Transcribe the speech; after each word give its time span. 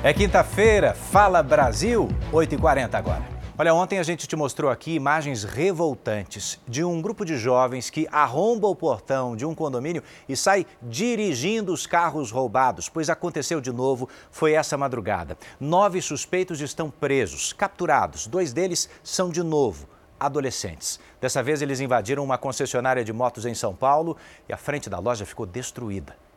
É 0.00 0.14
quinta-feira, 0.14 0.94
Fala 0.94 1.42
Brasil, 1.42 2.08
8h40 2.32 2.94
agora. 2.94 3.28
Olha, 3.58 3.74
ontem 3.74 3.98
a 3.98 4.02
gente 4.04 4.28
te 4.28 4.36
mostrou 4.36 4.70
aqui 4.70 4.94
imagens 4.94 5.42
revoltantes 5.42 6.60
de 6.68 6.84
um 6.84 7.02
grupo 7.02 7.24
de 7.24 7.36
jovens 7.36 7.90
que 7.90 8.06
arromba 8.12 8.68
o 8.68 8.76
portão 8.76 9.34
de 9.34 9.44
um 9.44 9.56
condomínio 9.56 10.00
e 10.28 10.36
sai 10.36 10.64
dirigindo 10.80 11.72
os 11.72 11.84
carros 11.84 12.30
roubados, 12.30 12.88
pois 12.88 13.10
aconteceu 13.10 13.60
de 13.60 13.72
novo, 13.72 14.08
foi 14.30 14.52
essa 14.52 14.78
madrugada. 14.78 15.36
Nove 15.58 16.00
suspeitos 16.00 16.60
estão 16.60 16.90
presos, 16.90 17.52
capturados. 17.52 18.28
Dois 18.28 18.52
deles 18.52 18.88
são 19.02 19.30
de 19.30 19.42
novo 19.42 19.88
adolescentes. 20.18 21.00
Dessa 21.20 21.42
vez 21.42 21.60
eles 21.60 21.80
invadiram 21.80 22.22
uma 22.22 22.38
concessionária 22.38 23.04
de 23.04 23.12
motos 23.12 23.44
em 23.44 23.54
São 23.54 23.74
Paulo 23.74 24.16
e 24.48 24.52
a 24.52 24.56
frente 24.56 24.88
da 24.88 25.00
loja 25.00 25.26
ficou 25.26 25.44
destruída. 25.44 26.27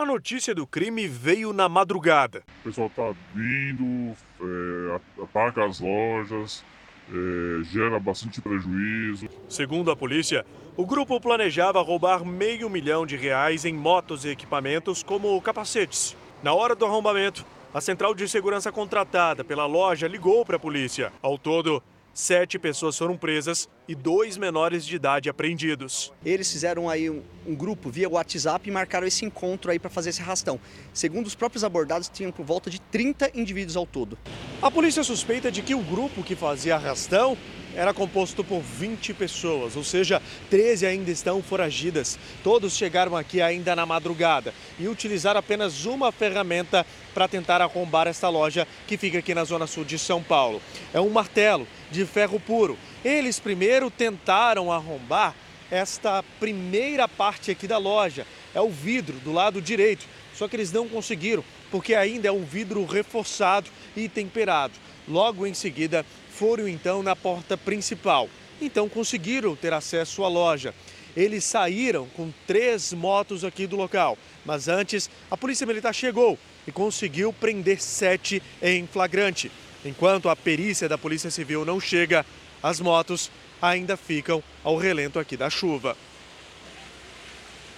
A 0.00 0.06
notícia 0.06 0.54
do 0.54 0.66
crime 0.66 1.06
veio 1.06 1.52
na 1.52 1.68
madrugada. 1.68 2.42
O 2.60 2.64
pessoal 2.64 2.90
tá 2.96 3.14
vindo, 3.34 4.16
é, 4.40 5.22
ataca 5.22 5.66
as 5.66 5.78
lojas, 5.78 6.64
é, 7.10 7.64
gera 7.64 8.00
bastante 8.00 8.40
prejuízo. 8.40 9.28
Segundo 9.46 9.90
a 9.90 9.94
polícia, 9.94 10.46
o 10.74 10.86
grupo 10.86 11.20
planejava 11.20 11.82
roubar 11.82 12.24
meio 12.24 12.70
milhão 12.70 13.04
de 13.04 13.14
reais 13.14 13.66
em 13.66 13.74
motos 13.74 14.24
e 14.24 14.30
equipamentos 14.30 15.02
como 15.02 15.38
capacetes. 15.42 16.16
Na 16.42 16.54
hora 16.54 16.74
do 16.74 16.86
arrombamento, 16.86 17.44
a 17.74 17.80
central 17.82 18.14
de 18.14 18.26
segurança 18.26 18.72
contratada 18.72 19.44
pela 19.44 19.66
loja 19.66 20.08
ligou 20.08 20.46
para 20.46 20.56
a 20.56 20.58
polícia. 20.58 21.12
Ao 21.20 21.36
todo, 21.36 21.82
Sete 22.12 22.58
pessoas 22.58 22.98
foram 22.98 23.16
presas 23.16 23.68
e 23.86 23.94
dois 23.94 24.36
menores 24.36 24.84
de 24.84 24.96
idade 24.96 25.28
apreendidos. 25.28 26.12
Eles 26.24 26.50
fizeram 26.50 26.88
aí 26.88 27.08
um, 27.08 27.22
um 27.46 27.54
grupo 27.54 27.88
via 27.88 28.08
WhatsApp 28.08 28.68
e 28.68 28.72
marcaram 28.72 29.06
esse 29.06 29.24
encontro 29.24 29.70
aí 29.70 29.78
para 29.78 29.88
fazer 29.88 30.10
esse 30.10 30.20
arrastão. 30.20 30.60
Segundo 30.92 31.28
os 31.28 31.36
próprios 31.36 31.62
abordados, 31.62 32.08
tinham 32.08 32.32
por 32.32 32.44
volta 32.44 32.68
de 32.68 32.80
30 32.80 33.30
indivíduos 33.34 33.76
ao 33.76 33.86
todo. 33.86 34.18
A 34.60 34.70
polícia 34.70 35.04
suspeita 35.04 35.52
de 35.52 35.62
que 35.62 35.74
o 35.74 35.82
grupo 35.82 36.22
que 36.24 36.34
fazia 36.34 36.74
arrastão 36.74 37.38
era 37.74 37.94
composto 37.94 38.42
por 38.42 38.60
20 38.60 39.14
pessoas, 39.14 39.76
ou 39.76 39.84
seja, 39.84 40.20
13 40.48 40.86
ainda 40.86 41.10
estão 41.10 41.42
foragidas. 41.42 42.18
Todos 42.42 42.76
chegaram 42.76 43.16
aqui 43.16 43.40
ainda 43.40 43.76
na 43.76 43.86
madrugada 43.86 44.52
e 44.78 44.88
utilizaram 44.88 45.40
apenas 45.40 45.84
uma 45.84 46.10
ferramenta 46.10 46.84
para 47.14 47.28
tentar 47.28 47.60
arrombar 47.60 48.06
esta 48.06 48.28
loja 48.28 48.66
que 48.86 48.96
fica 48.96 49.18
aqui 49.18 49.34
na 49.34 49.44
zona 49.44 49.66
sul 49.66 49.84
de 49.84 49.98
São 49.98 50.22
Paulo. 50.22 50.60
É 50.92 51.00
um 51.00 51.10
martelo 51.10 51.66
de 51.90 52.04
ferro 52.04 52.40
puro. 52.40 52.78
Eles 53.04 53.38
primeiro 53.38 53.90
tentaram 53.90 54.72
arrombar 54.72 55.34
esta 55.70 56.22
primeira 56.40 57.06
parte 57.06 57.50
aqui 57.50 57.66
da 57.66 57.78
loja. 57.78 58.26
É 58.54 58.60
o 58.60 58.70
vidro 58.70 59.16
do 59.20 59.32
lado 59.32 59.62
direito. 59.62 60.06
Só 60.34 60.48
que 60.48 60.56
eles 60.56 60.72
não 60.72 60.88
conseguiram, 60.88 61.44
porque 61.70 61.94
ainda 61.94 62.28
é 62.28 62.32
um 62.32 62.44
vidro 62.44 62.84
reforçado 62.84 63.70
e 63.96 64.08
temperado. 64.08 64.72
Logo 65.06 65.46
em 65.46 65.52
seguida, 65.52 66.04
foram 66.40 66.66
então 66.66 67.02
na 67.02 67.14
porta 67.14 67.54
principal. 67.54 68.26
Então 68.62 68.88
conseguiram 68.88 69.54
ter 69.54 69.74
acesso 69.74 70.24
à 70.24 70.28
loja. 70.28 70.74
Eles 71.14 71.44
saíram 71.44 72.06
com 72.16 72.32
três 72.46 72.94
motos 72.94 73.44
aqui 73.44 73.66
do 73.66 73.76
local, 73.76 74.16
mas 74.42 74.66
antes 74.66 75.10
a 75.30 75.36
Polícia 75.36 75.66
Militar 75.66 75.94
chegou 75.94 76.38
e 76.66 76.72
conseguiu 76.72 77.30
prender 77.30 77.78
sete 77.78 78.42
em 78.62 78.86
flagrante. 78.86 79.52
Enquanto 79.84 80.30
a 80.30 80.36
perícia 80.36 80.88
da 80.88 80.96
Polícia 80.96 81.30
Civil 81.30 81.66
não 81.66 81.78
chega, 81.78 82.24
as 82.62 82.80
motos 82.80 83.30
ainda 83.60 83.94
ficam 83.94 84.42
ao 84.64 84.78
relento 84.78 85.18
aqui 85.18 85.36
da 85.36 85.50
chuva. 85.50 85.94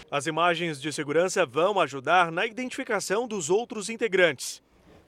As 0.08 0.28
imagens 0.28 0.80
de 0.80 0.92
segurança 0.92 1.44
vão 1.44 1.80
ajudar 1.80 2.30
na 2.30 2.46
identificação 2.46 3.26
dos 3.26 3.50
outros 3.50 3.88
integrantes. 3.88 4.61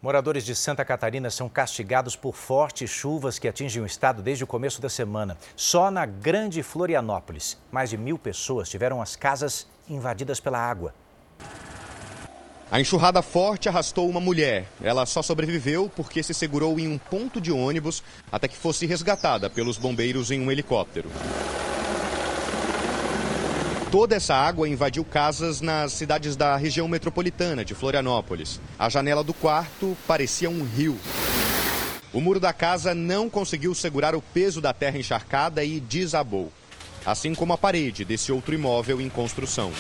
Moradores 0.05 0.45
de 0.45 0.55
Santa 0.55 0.85
Catarina 0.85 1.31
são 1.31 1.49
castigados 1.49 2.15
por 2.15 2.35
fortes 2.35 2.91
chuvas 2.91 3.39
que 3.39 3.49
atingem 3.49 3.83
o 3.83 3.87
estado 3.87 4.21
desde 4.21 4.45
o 4.45 4.47
começo 4.47 4.79
da 4.79 4.91
semana. 4.91 5.39
Só 5.57 5.91
na 5.91 6.05
Grande 6.05 6.63
Florianópolis, 6.63 7.57
mais 7.73 7.89
de 7.89 7.97
mil 7.97 8.19
pessoas 8.19 8.69
tiveram 8.69 9.01
as 9.01 9.17
casas 9.17 9.67
invadidas 9.89 10.41
pela 10.41 10.59
água. 10.59 10.95
A 12.71 12.79
enxurrada 12.79 13.23
forte 13.23 13.67
arrastou 13.67 14.07
uma 14.07 14.21
mulher. 14.21 14.67
Ela 14.83 15.07
só 15.07 15.23
sobreviveu 15.23 15.91
porque 15.97 16.23
se 16.23 16.35
segurou 16.35 16.79
em 16.79 16.87
um 16.87 16.99
ponto 16.99 17.41
de 17.41 17.51
ônibus 17.51 18.03
até 18.31 18.47
que 18.47 18.59
fosse 18.59 18.85
resgatada 18.85 19.49
pelos 19.49 19.79
bombeiros 19.79 20.31
em 20.31 20.39
um 20.39 20.53
helicóptero. 20.53 21.09
Toda 23.95 24.17
essa 24.17 24.35
água 24.35 24.69
invadiu 24.69 25.05
casas 25.05 25.61
nas 25.61 25.93
cidades 25.93 26.35
da 26.35 26.57
região 26.57 26.89
metropolitana 26.89 27.65
de 27.65 27.77
Florianópolis. 27.77 28.61
A 28.77 28.89
janela 28.89 29.23
do 29.23 29.33
quarto 29.33 29.97
parecia 30.05 30.51
um 30.51 30.65
rio. 30.65 30.99
O 32.13 32.21
muro 32.21 32.41
da 32.41 32.53
casa 32.53 32.93
não 32.93 33.31
conseguiu 33.31 33.73
segurar 33.73 34.17
o 34.17 34.21
peso 34.21 34.61
da 34.61 34.73
terra 34.73 34.99
encharcada 34.99 35.63
e 35.63 35.79
desabou, 35.79 36.53
assim 37.07 37.37
como 37.37 37.53
a 37.53 37.57
parede 37.57 38.05
desse 38.05 38.33
outro 38.33 38.53
imóvel 38.53 39.01
em 39.01 39.09
construção. 39.09 39.71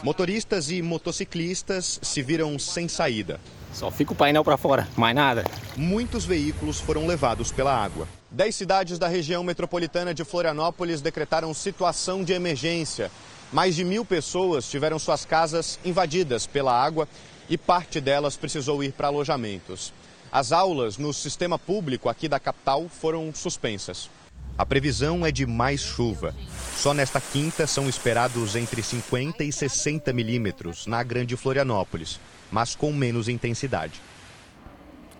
Motoristas 0.00 0.70
e 0.70 0.80
motociclistas 0.80 1.98
se 2.00 2.22
viram 2.22 2.56
sem 2.56 2.86
saída. 2.86 3.40
Só 3.74 3.90
fica 3.90 4.12
o 4.12 4.16
painel 4.16 4.44
para 4.44 4.56
fora, 4.56 4.86
mais 4.96 5.16
nada. 5.16 5.44
Muitos 5.76 6.24
veículos 6.24 6.78
foram 6.78 7.08
levados 7.08 7.50
pela 7.50 7.74
água. 7.74 8.06
Dez 8.30 8.54
cidades 8.54 9.00
da 9.00 9.08
região 9.08 9.42
metropolitana 9.42 10.14
de 10.14 10.24
Florianópolis 10.24 11.00
decretaram 11.00 11.52
situação 11.52 12.22
de 12.22 12.32
emergência. 12.32 13.10
Mais 13.52 13.74
de 13.74 13.84
mil 13.84 14.04
pessoas 14.04 14.70
tiveram 14.70 14.96
suas 14.96 15.24
casas 15.24 15.78
invadidas 15.84 16.46
pela 16.46 16.72
água 16.72 17.08
e 17.48 17.58
parte 17.58 18.00
delas 18.00 18.36
precisou 18.36 18.82
ir 18.82 18.92
para 18.92 19.08
alojamentos. 19.08 19.92
As 20.30 20.52
aulas 20.52 20.96
no 20.96 21.12
sistema 21.12 21.58
público 21.58 22.08
aqui 22.08 22.28
da 22.28 22.38
capital 22.38 22.88
foram 22.88 23.34
suspensas. 23.34 24.08
A 24.56 24.64
previsão 24.64 25.26
é 25.26 25.32
de 25.32 25.46
mais 25.46 25.80
chuva. 25.80 26.32
Só 26.76 26.94
nesta 26.94 27.20
quinta 27.20 27.66
são 27.66 27.88
esperados 27.88 28.54
entre 28.54 28.84
50 28.84 29.42
e 29.42 29.52
60 29.52 30.12
milímetros 30.12 30.86
na 30.86 31.02
Grande 31.02 31.36
Florianópolis 31.36 32.20
mas 32.54 32.76
com 32.76 32.92
menos 32.92 33.28
intensidade. 33.28 34.00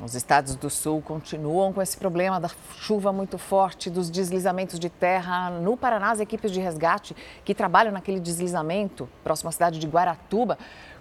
Os 0.00 0.14
estados 0.14 0.54
do 0.54 0.70
sul 0.70 1.02
continuam 1.02 1.72
com 1.72 1.82
esse 1.82 1.96
problema 1.96 2.38
da 2.38 2.48
chuva 2.76 3.12
muito 3.12 3.38
forte, 3.38 3.90
dos 3.90 4.08
deslizamentos 4.08 4.78
de 4.78 4.88
terra. 4.88 5.50
No 5.50 5.76
Paraná, 5.76 6.12
as 6.12 6.20
equipes 6.20 6.52
de 6.52 6.60
resgate 6.60 7.14
que 7.44 7.52
trabalham 7.52 7.92
naquele 7.92 8.20
deslizamento, 8.20 9.08
próximo 9.24 9.48
à 9.48 9.52
cidade 9.52 9.80
de 9.80 9.86
Guaratuba, 9.88 10.56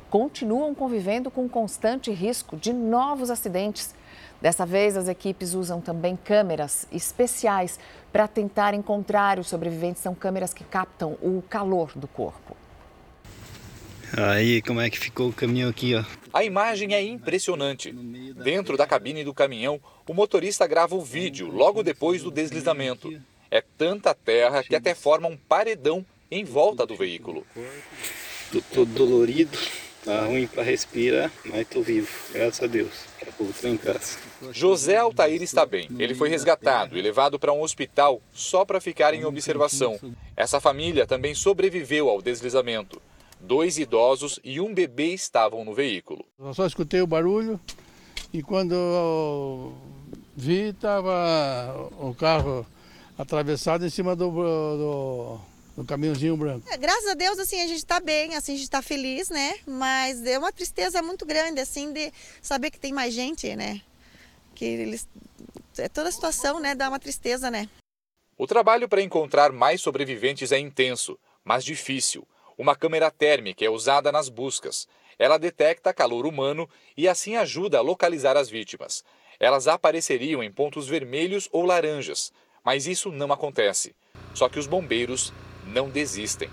continuam 0.09 0.73
convivendo 0.73 1.29
com 1.29 1.47
constante 1.47 2.11
risco 2.11 2.57
de 2.57 2.73
novos 2.73 3.29
acidentes. 3.29 3.93
Dessa 4.41 4.65
vez, 4.65 4.97
as 4.97 5.07
equipes 5.07 5.53
usam 5.53 5.79
também 5.79 6.15
câmeras 6.15 6.87
especiais 6.91 7.79
para 8.11 8.27
tentar 8.27 8.73
encontrar 8.73 9.37
os 9.37 9.47
sobreviventes. 9.47 10.01
São 10.01 10.15
câmeras 10.15 10.51
que 10.51 10.63
captam 10.63 11.11
o 11.21 11.43
calor 11.47 11.91
do 11.95 12.07
corpo. 12.07 12.62
Aí, 14.15 14.61
como 14.61 14.79
é 14.79 14.89
que 14.91 14.99
ficou 14.99 15.29
o 15.29 15.33
caminhão 15.33 15.69
aqui, 15.69 15.95
ó? 15.95 16.03
A 16.31 16.43
imagem 16.43 16.93
é 16.93 17.01
impressionante. 17.01 17.91
Dentro 17.91 18.77
da 18.77 18.85
cabine 18.85 19.23
do 19.23 19.33
caminhão, 19.33 19.81
o 20.07 20.13
motorista 20.13 20.67
grava 20.67 20.95
o 20.95 21.01
vídeo 21.01 21.49
logo 21.49 21.81
depois 21.81 22.21
do 22.21 22.29
deslizamento. 22.29 23.11
É 23.49 23.61
tanta 23.61 24.13
terra 24.13 24.63
que 24.63 24.75
até 24.75 24.93
forma 24.93 25.27
um 25.27 25.35
paredão 25.35 26.05
em 26.29 26.43
volta 26.43 26.85
do 26.85 26.95
veículo. 26.95 27.45
Tô 28.51 28.61
todo 28.73 28.93
dolorido, 28.93 29.57
tá 30.05 30.25
ruim 30.25 30.45
para 30.45 30.61
respirar, 30.61 31.31
mas 31.45 31.67
tô 31.67 31.81
vivo, 31.81 32.07
graças 32.31 32.63
a 32.63 32.67
Deus. 32.67 33.05
Daqui 33.19 33.29
a 33.29 33.33
pouco 33.33 33.53
tô 33.59 33.67
em 33.67 33.77
casa. 33.77 34.17
José 34.51 34.97
Altair 34.97 35.41
está 35.41 35.65
bem. 35.65 35.87
Ele 35.97 36.13
foi 36.13 36.29
resgatado 36.29 36.97
e 36.97 37.01
levado 37.01 37.39
para 37.39 37.51
um 37.51 37.61
hospital 37.61 38.21
só 38.31 38.63
para 38.63 38.79
ficar 38.79 39.15
em 39.15 39.25
observação. 39.25 39.99
Essa 40.37 40.59
família 40.59 41.07
também 41.07 41.33
sobreviveu 41.33 42.09
ao 42.09 42.21
deslizamento. 42.21 43.01
Dois 43.45 43.77
idosos 43.77 44.39
e 44.41 44.61
um 44.61 44.73
bebê 44.73 45.13
estavam 45.13 45.65
no 45.65 45.73
veículo. 45.73 46.25
Eu 46.39 46.53
só 46.53 46.65
escutei 46.65 47.01
o 47.01 47.07
barulho 47.07 47.59
e 48.31 48.41
quando 48.41 49.73
vi, 50.33 50.69
estava 50.69 51.89
o 51.99 52.15
carro 52.15 52.65
atravessado 53.17 53.85
em 53.85 53.89
cima 53.89 54.15
do, 54.15 54.31
do, 54.31 55.39
do 55.75 55.83
caminhãozinho 55.85 56.37
branco. 56.37 56.65
É, 56.71 56.77
graças 56.77 57.05
a 57.05 57.15
Deus, 57.15 57.37
assim, 57.37 57.59
a 57.59 57.67
gente 57.67 57.79
está 57.79 57.99
bem, 57.99 58.33
assim, 58.33 58.53
a 58.53 58.55
gente 58.55 58.63
está 58.63 58.81
feliz, 58.81 59.29
né? 59.29 59.55
Mas 59.67 60.21
deu 60.21 60.39
uma 60.39 60.53
tristeza 60.53 61.01
muito 61.01 61.25
grande, 61.25 61.59
assim, 61.59 61.91
de 61.91 62.13
saber 62.41 62.71
que 62.71 62.79
tem 62.79 62.93
mais 62.93 63.13
gente, 63.13 63.53
né? 63.57 63.81
Que 64.55 64.63
eles... 64.63 65.05
É 65.77 65.89
toda 65.89 66.07
a 66.07 66.11
situação, 66.13 66.61
né? 66.61 66.75
Dá 66.75 66.87
uma 66.87 66.99
tristeza, 66.99 67.51
né? 67.51 67.67
O 68.37 68.47
trabalho 68.47 68.87
para 68.87 69.01
encontrar 69.01 69.51
mais 69.51 69.81
sobreviventes 69.81 70.53
é 70.53 70.59
intenso, 70.59 71.19
mas 71.43 71.65
difícil. 71.65 72.25
Uma 72.57 72.75
câmera 72.75 73.09
térmica 73.09 73.65
é 73.65 73.69
usada 73.69 74.11
nas 74.11 74.29
buscas. 74.29 74.87
Ela 75.17 75.37
detecta 75.37 75.93
calor 75.93 76.25
humano 76.25 76.69
e 76.95 77.07
assim 77.07 77.35
ajuda 77.35 77.79
a 77.79 77.81
localizar 77.81 78.37
as 78.37 78.49
vítimas. 78.49 79.03
Elas 79.39 79.67
apareceriam 79.67 80.43
em 80.43 80.51
pontos 80.51 80.87
vermelhos 80.87 81.49
ou 81.51 81.65
laranjas, 81.65 82.31
mas 82.63 82.85
isso 82.87 83.11
não 83.11 83.31
acontece. 83.31 83.95
Só 84.33 84.47
que 84.47 84.59
os 84.59 84.67
bombeiros 84.67 85.33
não 85.65 85.89
desistem. 85.89 86.49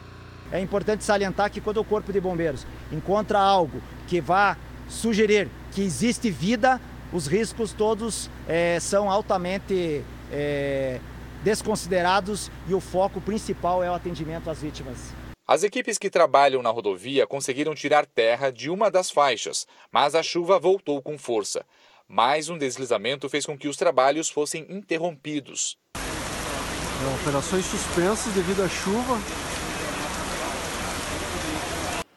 É 0.50 0.58
importante 0.58 1.05
salientar 1.05 1.50
que 1.50 1.61
quando 1.61 1.79
o 1.79 1.85
Corpo 1.85 2.12
de 2.12 2.20
Bombeiros 2.20 2.67
encontra 2.91 3.38
algo 3.38 3.81
que 4.08 4.20
vá 4.20 4.56
sugerir 4.88 5.49
que 5.73 5.82
existe 5.82 6.31
vida, 6.31 6.81
os 7.12 7.26
riscos 7.26 7.73
todos 7.73 8.29
é, 8.49 8.81
são 8.81 9.11
altamente 9.11 10.05
é, 10.32 10.99
desconsiderados 11.44 12.50
e 12.67 12.75
o 12.75 12.81
foco 12.81 13.20
principal 13.20 13.85
é 13.85 13.91
o 13.91 13.94
atendimento 13.94 14.50
às 14.50 14.61
vítimas. 14.61 15.19
As 15.52 15.64
equipes 15.64 15.99
que 15.99 16.08
trabalham 16.08 16.62
na 16.62 16.70
rodovia 16.70 17.26
conseguiram 17.26 17.75
tirar 17.75 18.06
terra 18.06 18.52
de 18.52 18.70
uma 18.70 18.88
das 18.88 19.11
faixas, 19.11 19.67
mas 19.91 20.14
a 20.14 20.23
chuva 20.23 20.61
voltou 20.61 21.02
com 21.02 21.19
força. 21.19 21.67
Mais 22.06 22.49
um 22.49 22.56
deslizamento 22.56 23.29
fez 23.29 23.44
com 23.44 23.58
que 23.58 23.67
os 23.67 23.76
trabalhos 23.76 24.31
fossem 24.31 24.64
interrompidos. 24.70 25.76
É, 25.97 27.20
operações 27.20 27.64
suspensas 27.64 28.32
devido 28.32 28.62
à 28.62 28.69
chuva. 28.69 29.19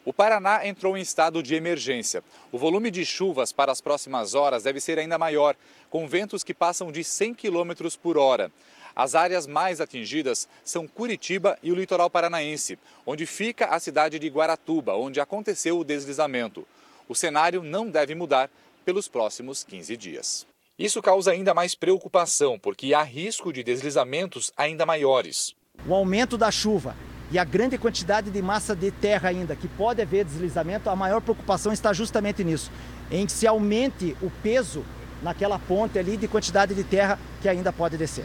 O 0.04 0.12
Paraná 0.12 0.64
entrou 0.64 0.96
em 0.96 1.00
estado 1.00 1.42
de 1.42 1.56
emergência. 1.56 2.22
O 2.52 2.58
volume 2.58 2.88
de 2.88 3.04
chuvas 3.04 3.50
para 3.50 3.72
as 3.72 3.80
próximas 3.80 4.36
horas 4.36 4.62
deve 4.62 4.78
ser 4.78 4.96
ainda 4.96 5.18
maior, 5.18 5.56
com 5.90 6.06
ventos 6.06 6.44
que 6.44 6.54
passam 6.54 6.92
de 6.92 7.02
100 7.02 7.34
km 7.34 7.72
por 8.00 8.16
hora. 8.16 8.52
As 8.96 9.16
áreas 9.16 9.46
mais 9.46 9.80
atingidas 9.80 10.46
são 10.64 10.86
Curitiba 10.86 11.58
e 11.62 11.72
o 11.72 11.74
litoral 11.74 12.08
paranaense, 12.08 12.78
onde 13.04 13.26
fica 13.26 13.66
a 13.66 13.80
cidade 13.80 14.18
de 14.18 14.28
Guaratuba, 14.28 14.94
onde 14.94 15.20
aconteceu 15.20 15.78
o 15.78 15.84
deslizamento. 15.84 16.66
O 17.08 17.14
cenário 17.14 17.62
não 17.62 17.90
deve 17.90 18.14
mudar 18.14 18.48
pelos 18.84 19.08
próximos 19.08 19.64
15 19.64 19.96
dias. 19.96 20.46
Isso 20.78 21.02
causa 21.02 21.32
ainda 21.32 21.52
mais 21.52 21.74
preocupação, 21.74 22.58
porque 22.58 22.94
há 22.94 23.02
risco 23.02 23.52
de 23.52 23.62
deslizamentos 23.64 24.52
ainda 24.56 24.86
maiores. 24.86 25.54
O 25.86 25.94
aumento 25.94 26.38
da 26.38 26.50
chuva 26.50 26.96
e 27.32 27.38
a 27.38 27.44
grande 27.44 27.76
quantidade 27.76 28.30
de 28.30 28.42
massa 28.42 28.76
de 28.76 28.92
terra 28.92 29.28
ainda, 29.28 29.56
que 29.56 29.66
pode 29.66 30.02
haver 30.02 30.24
deslizamento, 30.24 30.88
a 30.88 30.94
maior 30.94 31.20
preocupação 31.20 31.72
está 31.72 31.92
justamente 31.92 32.44
nisso, 32.44 32.70
em 33.10 33.26
que 33.26 33.32
se 33.32 33.46
aumente 33.46 34.16
o 34.22 34.30
peso 34.42 34.84
naquela 35.22 35.58
ponte 35.58 35.98
ali 35.98 36.16
de 36.16 36.28
quantidade 36.28 36.74
de 36.74 36.84
terra 36.84 37.18
que 37.42 37.48
ainda 37.48 37.72
pode 37.72 37.96
descer. 37.96 38.24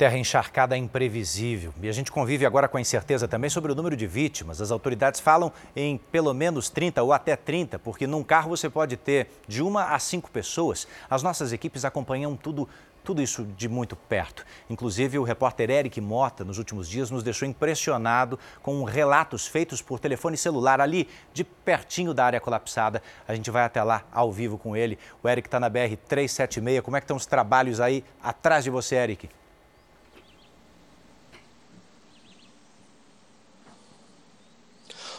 Terra 0.00 0.16
encharcada 0.16 0.74
é 0.74 0.78
imprevisível 0.78 1.74
e 1.82 1.86
a 1.86 1.92
gente 1.92 2.10
convive 2.10 2.46
agora 2.46 2.66
com 2.66 2.78
a 2.78 2.80
incerteza 2.80 3.28
também 3.28 3.50
sobre 3.50 3.70
o 3.70 3.74
número 3.74 3.94
de 3.94 4.06
vítimas. 4.06 4.58
As 4.58 4.70
autoridades 4.70 5.20
falam 5.20 5.52
em 5.76 5.98
pelo 5.98 6.32
menos 6.32 6.70
30 6.70 7.02
ou 7.02 7.12
até 7.12 7.36
30, 7.36 7.78
porque 7.78 8.06
num 8.06 8.24
carro 8.24 8.48
você 8.48 8.70
pode 8.70 8.96
ter 8.96 9.28
de 9.46 9.62
uma 9.62 9.94
a 9.94 9.98
cinco 9.98 10.30
pessoas. 10.30 10.88
As 11.10 11.22
nossas 11.22 11.52
equipes 11.52 11.84
acompanham 11.84 12.34
tudo 12.34 12.66
tudo 13.04 13.20
isso 13.20 13.44
de 13.44 13.68
muito 13.68 13.94
perto. 13.94 14.42
Inclusive, 14.70 15.18
o 15.18 15.22
repórter 15.22 15.68
Eric 15.68 16.00
Mota, 16.00 16.44
nos 16.44 16.56
últimos 16.56 16.88
dias, 16.88 17.10
nos 17.10 17.22
deixou 17.22 17.46
impressionado 17.46 18.38
com 18.62 18.82
relatos 18.84 19.46
feitos 19.46 19.82
por 19.82 19.98
telefone 19.98 20.36
celular 20.36 20.80
ali, 20.80 21.08
de 21.34 21.44
pertinho 21.44 22.14
da 22.14 22.24
área 22.24 22.40
colapsada. 22.40 23.02
A 23.28 23.34
gente 23.34 23.50
vai 23.50 23.64
até 23.64 23.82
lá, 23.82 24.02
ao 24.10 24.32
vivo 24.32 24.56
com 24.56 24.74
ele. 24.74 24.98
O 25.22 25.28
Eric 25.28 25.46
está 25.46 25.60
na 25.60 25.70
BR-376. 25.70 26.80
Como 26.80 26.96
é 26.96 27.00
que 27.00 27.04
estão 27.04 27.18
os 27.18 27.26
trabalhos 27.26 27.80
aí 27.80 28.02
atrás 28.22 28.64
de 28.64 28.70
você, 28.70 28.96
Eric? 28.96 29.28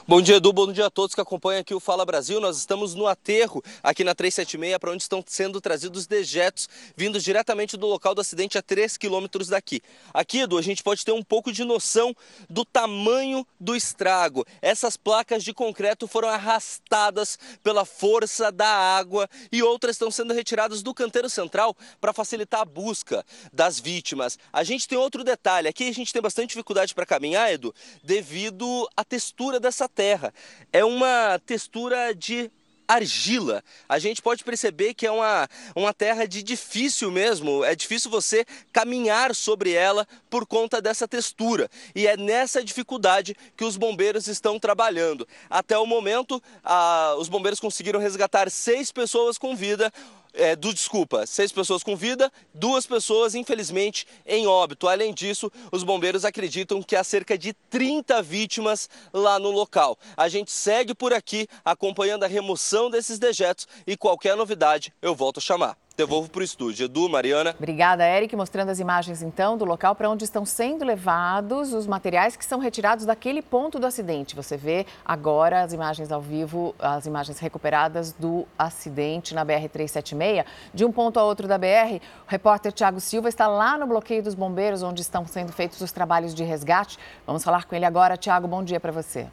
Bom 0.07 0.19
dia, 0.19 0.38
Edu. 0.38 0.51
Bom 0.51 0.74
dia 0.74 0.88
a 0.88 0.89
todos 0.89 1.13
que 1.13 1.21
acompanham 1.21 1.62
aqui 1.62 1.75
o 1.75 1.80
Fala 1.80 2.03
Brasil. 2.03 2.42
Nós 2.42 2.57
estamos 2.57 2.95
no 2.95 3.06
aterro 3.06 3.63
aqui 3.83 4.03
na 4.03 4.15
376, 4.15 4.80
para 4.80 4.92
onde 4.92 5.03
estão 5.03 5.24
sendo 5.27 5.62
trazidos 5.62 6.07
dejetos 6.07 6.68
vindos 6.98 7.24
diretamente 7.24 7.77
do 7.77 7.86
local 7.86 8.15
do 8.15 8.19
acidente 8.19 8.57
a 8.57 8.63
3 8.63 8.98
quilômetros 8.98 9.50
daqui. 9.50 9.80
Aqui, 10.12 10.39
Edu, 10.39 10.57
a 10.57 10.62
gente 10.62 10.81
pode 10.81 11.06
ter 11.06 11.12
um 11.12 11.24
pouco 11.24 11.51
de 11.51 11.63
noção 11.63 12.15
do 12.50 12.65
tamanho 12.65 13.45
do 13.59 13.75
estrago. 13.75 14.44
Essas 14.59 14.98
placas 14.98 15.44
de 15.44 15.53
concreto 15.53 16.07
foram 16.07 16.30
arrastadas 16.30 17.38
pela 17.63 17.86
força 17.86 18.51
da 18.51 18.68
água 18.68 19.30
e 19.51 19.62
outras 19.62 19.95
estão 19.95 20.09
sendo 20.09 20.33
retiradas 20.33 20.81
do 20.81 20.95
canteiro 20.95 21.30
central 21.30 21.77
para 22.01 22.12
facilitar 22.12 22.62
a 22.62 22.65
busca 22.65 23.24
das 23.54 23.80
vítimas. 23.80 24.39
A 24.51 24.63
gente 24.63 24.88
tem 24.88 24.97
outro 24.97 25.24
detalhe. 25.24 25.68
Aqui 25.68 25.88
a 25.88 25.94
gente 25.94 26.12
tem 26.12 26.21
bastante 26.21 26.50
dificuldade 26.50 26.95
para 26.95 27.06
caminhar, 27.06 27.54
Edu, 27.54 27.74
devido 28.04 28.89
à 28.97 29.06
textura 29.06 29.59
dessa 29.59 29.91
terra. 29.94 30.34
É 30.72 30.84
uma 30.84 31.40
textura 31.46 32.16
de 32.16 32.50
argila. 32.92 33.64
A 33.88 33.98
gente 34.00 34.22
pode 34.22 34.44
perceber 34.44 34.94
que 34.94 35.08
é 35.08 35.12
uma, 35.12 35.48
uma 35.76 35.94
terra 35.94 36.26
de 36.28 36.44
difícil 36.44 37.10
mesmo, 37.10 37.64
é 37.64 37.74
difícil 37.74 38.12
você 38.12 38.46
caminhar 38.74 39.34
sobre 39.34 39.72
ela 39.74 40.06
por 40.30 40.46
conta 40.46 40.82
dessa 40.82 41.08
textura. 41.08 41.70
E 41.96 42.06
é 42.06 42.18
nessa 42.18 42.64
dificuldade 42.64 43.36
que 43.56 43.64
os 43.64 43.78
bombeiros 43.78 44.28
estão 44.28 44.60
trabalhando. 44.60 45.28
Até 45.50 45.78
o 45.78 45.86
momento, 45.86 46.42
a, 46.64 47.16
os 47.18 47.30
bombeiros 47.30 47.60
conseguiram 47.60 48.00
resgatar 48.00 48.50
seis 48.50 48.92
pessoas 48.92 49.38
com 49.38 49.56
vida 49.56 49.92
é, 50.33 50.56
do 50.56 50.74
desculpa, 50.74 51.25
seis 51.25 51.51
pessoas 51.51 51.83
com 51.83 51.95
vida, 51.95 52.31
duas 52.54 52.86
pessoas, 52.86 53.36
infelizmente, 53.36 54.07
em 54.25 54.48
óbito. 54.48 54.88
Além 54.88 55.13
disso, 55.13 55.51
os 55.72 55.83
bombeiros 55.83 56.25
acreditam 56.25 56.81
que 56.81 56.95
há 56.95 57.04
cerca 57.04 57.38
de 57.38 57.54
30 57.69 58.22
vítimas 58.22 58.89
lá 59.13 59.39
no 59.39 59.51
local. 59.51 59.98
A 60.16 60.28
gente 60.28 60.51
segue 60.51 60.94
por 60.94 61.13
aqui 61.13 61.48
acompanhando 61.63 62.24
a 62.24 62.28
remoção 62.28 62.89
desses 62.89 63.19
dejetos 63.19 63.68
e 63.86 63.98
qualquer 63.98 64.36
novidade 64.36 64.94
eu 65.01 65.16
volto 65.16 65.38
a 65.38 65.42
chamar. 65.42 65.78
Devolvo 66.01 66.31
para 66.31 66.42
o 66.42 66.44
estúdio. 66.44 66.86
Edu, 66.86 67.07
Mariana. 67.07 67.53
Obrigada, 67.56 68.03
Eric. 68.03 68.36
Mostrando 68.36 68.69
as 68.69 68.80
imagens, 68.80 69.21
então, 69.21 69.56
do 69.56 69.63
local 69.63 69.94
para 69.94 70.09
onde 70.09 70.24
estão 70.24 70.44
sendo 70.44 70.83
levados 70.83 71.74
os 71.74 71.86
materiais 71.86 72.36
que 72.36 72.44
são 72.44 72.57
retirados 72.57 73.06
daquele 73.06 73.39
ponto 73.39 73.77
do 73.77 73.86
acidente. 73.86 74.36
Você 74.36 74.57
vê 74.57 74.88
agora 75.06 75.62
as 75.62 75.74
imagens 75.74 76.12
ao 76.12 76.19
vivo, 76.19 76.74
as 76.80 77.06
imagens 77.06 77.38
recuperadas 77.38 78.13
do 78.13 78.48
acidente 78.57 79.36
na 79.36 79.45
BR-376. 79.45 80.44
De 80.74 80.83
um 80.83 80.92
ponto 80.92 81.19
a 81.19 81.24
outro 81.24 81.48
da 81.48 81.59
BR, 81.59 81.98
o 81.98 82.00
repórter 82.25 82.71
Tiago 82.71 83.00
Silva 83.00 83.30
está 83.30 83.47
lá 83.47 83.77
no 83.77 83.86
bloqueio 83.86 84.24
dos 84.24 84.33
bombeiros, 84.33 84.81
onde 84.81 85.04
estão 85.04 85.27
sendo 85.27 85.51
feitos 85.51 85.81
os 85.81 85.92
trabalhos 85.92 86.33
de 86.33 86.44
resgate. 86.44 86.97
Vamos 87.27 87.44
falar 87.44 87.65
com 87.65 87.75
ele 87.75 87.86
agora. 87.86 88.18
Tiago, 88.18 88.47
bom 88.47 88.63
dia 88.63 88.80
para 88.80 88.92
você. 88.92 89.27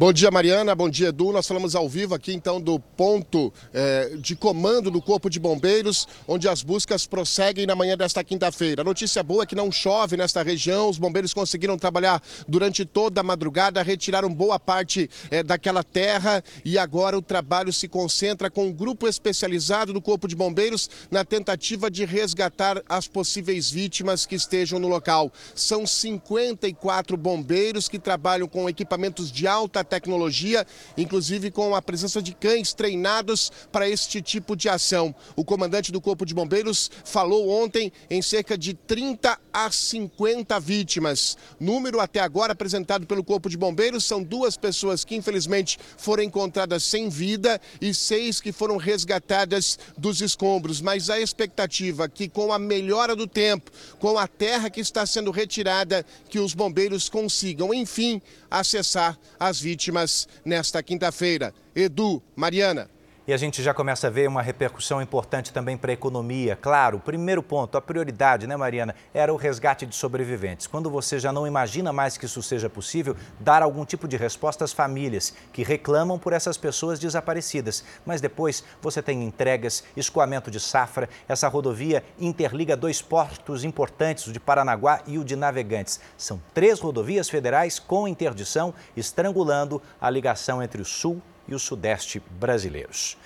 Bom 0.00 0.12
dia, 0.12 0.30
Mariana. 0.30 0.76
Bom 0.76 0.88
dia, 0.88 1.08
Edu. 1.08 1.32
Nós 1.32 1.48
falamos 1.48 1.74
ao 1.74 1.88
vivo 1.88 2.14
aqui, 2.14 2.32
então, 2.32 2.60
do 2.60 2.78
ponto 2.78 3.52
eh, 3.74 4.12
de 4.20 4.36
comando 4.36 4.92
do 4.92 5.02
Corpo 5.02 5.28
de 5.28 5.40
Bombeiros, 5.40 6.06
onde 6.28 6.48
as 6.48 6.62
buscas 6.62 7.04
prosseguem 7.04 7.66
na 7.66 7.74
manhã 7.74 7.96
desta 7.96 8.22
quinta-feira. 8.22 8.82
A 8.82 8.84
notícia 8.84 9.24
boa 9.24 9.42
é 9.42 9.46
que 9.46 9.56
não 9.56 9.72
chove 9.72 10.16
nesta 10.16 10.40
região. 10.40 10.88
Os 10.88 10.98
bombeiros 10.98 11.34
conseguiram 11.34 11.76
trabalhar 11.76 12.22
durante 12.46 12.84
toda 12.84 13.22
a 13.22 13.24
madrugada, 13.24 13.82
retiraram 13.82 14.32
boa 14.32 14.56
parte 14.60 15.10
eh, 15.32 15.42
daquela 15.42 15.82
terra 15.82 16.44
e 16.64 16.78
agora 16.78 17.18
o 17.18 17.22
trabalho 17.22 17.72
se 17.72 17.88
concentra 17.88 18.48
com 18.48 18.66
um 18.66 18.72
grupo 18.72 19.08
especializado 19.08 19.92
do 19.92 20.00
Corpo 20.00 20.28
de 20.28 20.36
Bombeiros 20.36 20.88
na 21.10 21.24
tentativa 21.24 21.90
de 21.90 22.04
resgatar 22.04 22.80
as 22.88 23.08
possíveis 23.08 23.68
vítimas 23.68 24.26
que 24.26 24.36
estejam 24.36 24.78
no 24.78 24.86
local. 24.86 25.32
São 25.56 25.84
54 25.84 27.16
bombeiros 27.16 27.88
que 27.88 27.98
trabalham 27.98 28.46
com 28.46 28.68
equipamentos 28.68 29.32
de 29.32 29.48
alta 29.48 29.87
tecnologia, 29.88 30.66
inclusive 30.96 31.50
com 31.50 31.74
a 31.74 31.82
presença 31.82 32.20
de 32.20 32.34
cães 32.34 32.74
treinados 32.74 33.50
para 33.72 33.88
este 33.88 34.20
tipo 34.20 34.54
de 34.54 34.68
ação. 34.68 35.14
O 35.34 35.44
comandante 35.44 35.90
do 35.90 36.00
Corpo 36.00 36.26
de 36.26 36.34
Bombeiros 36.34 36.90
falou 37.04 37.48
ontem 37.48 37.90
em 38.10 38.20
cerca 38.20 38.56
de 38.56 38.74
30 38.74 39.38
a 39.52 39.70
50 39.70 40.60
vítimas. 40.60 41.36
Número 41.58 42.00
até 42.00 42.20
agora 42.20 42.52
apresentado 42.52 43.06
pelo 43.06 43.24
Corpo 43.24 43.48
de 43.48 43.56
Bombeiros 43.56 44.04
são 44.04 44.22
duas 44.22 44.56
pessoas 44.56 45.04
que 45.04 45.16
infelizmente 45.16 45.78
foram 45.96 46.22
encontradas 46.22 46.84
sem 46.84 47.08
vida 47.08 47.60
e 47.80 47.94
seis 47.94 48.40
que 48.40 48.52
foram 48.52 48.76
resgatadas 48.76 49.78
dos 49.96 50.20
escombros. 50.20 50.80
Mas 50.80 51.08
a 51.08 51.18
expectativa 51.18 52.08
que 52.08 52.28
com 52.28 52.52
a 52.52 52.58
melhora 52.58 53.16
do 53.16 53.26
tempo, 53.26 53.70
com 53.98 54.18
a 54.18 54.28
terra 54.28 54.68
que 54.68 54.80
está 54.80 55.06
sendo 55.06 55.30
retirada, 55.30 56.04
que 56.28 56.38
os 56.38 56.52
bombeiros 56.52 57.08
consigam, 57.08 57.72
enfim, 57.72 58.20
acessar 58.50 59.18
as 59.38 59.60
vítimas 59.60 59.77
vítimas 59.78 60.26
nesta 60.44 60.82
quinta-feira. 60.82 61.54
Edu, 61.74 62.20
Mariana. 62.34 62.90
E 63.28 63.32
a 63.34 63.36
gente 63.36 63.62
já 63.62 63.74
começa 63.74 64.06
a 64.06 64.10
ver 64.10 64.26
uma 64.26 64.40
repercussão 64.40 65.02
importante 65.02 65.52
também 65.52 65.76
para 65.76 65.92
a 65.92 65.92
economia. 65.92 66.56
Claro, 66.56 66.96
o 66.96 67.00
primeiro 67.00 67.42
ponto, 67.42 67.76
a 67.76 67.80
prioridade, 67.82 68.46
né, 68.46 68.56
Mariana, 68.56 68.94
era 69.12 69.30
o 69.30 69.36
resgate 69.36 69.84
de 69.84 69.94
sobreviventes. 69.94 70.66
Quando 70.66 70.88
você 70.88 71.18
já 71.18 71.30
não 71.30 71.46
imagina 71.46 71.92
mais 71.92 72.16
que 72.16 72.24
isso 72.24 72.42
seja 72.42 72.70
possível, 72.70 73.14
dar 73.38 73.62
algum 73.62 73.84
tipo 73.84 74.08
de 74.08 74.16
resposta 74.16 74.64
às 74.64 74.72
famílias 74.72 75.34
que 75.52 75.62
reclamam 75.62 76.18
por 76.18 76.32
essas 76.32 76.56
pessoas 76.56 76.98
desaparecidas. 76.98 77.84
Mas 78.06 78.22
depois 78.22 78.64
você 78.80 79.02
tem 79.02 79.22
entregas, 79.22 79.84
escoamento 79.94 80.50
de 80.50 80.58
safra. 80.58 81.06
Essa 81.28 81.48
rodovia 81.48 82.02
interliga 82.18 82.78
dois 82.78 83.02
portos 83.02 83.62
importantes, 83.62 84.26
o 84.26 84.32
de 84.32 84.40
Paranaguá 84.40 85.02
e 85.06 85.18
o 85.18 85.24
de 85.24 85.36
Navegantes. 85.36 86.00
São 86.16 86.40
três 86.54 86.80
rodovias 86.80 87.28
federais 87.28 87.78
com 87.78 88.08
interdição, 88.08 88.72
estrangulando 88.96 89.82
a 90.00 90.08
ligação 90.08 90.62
entre 90.62 90.80
o 90.80 90.84
sul 90.86 91.20
e 91.48 91.54
o 91.54 91.58
sudeste 91.58 92.22
brasileiros. 92.38 93.16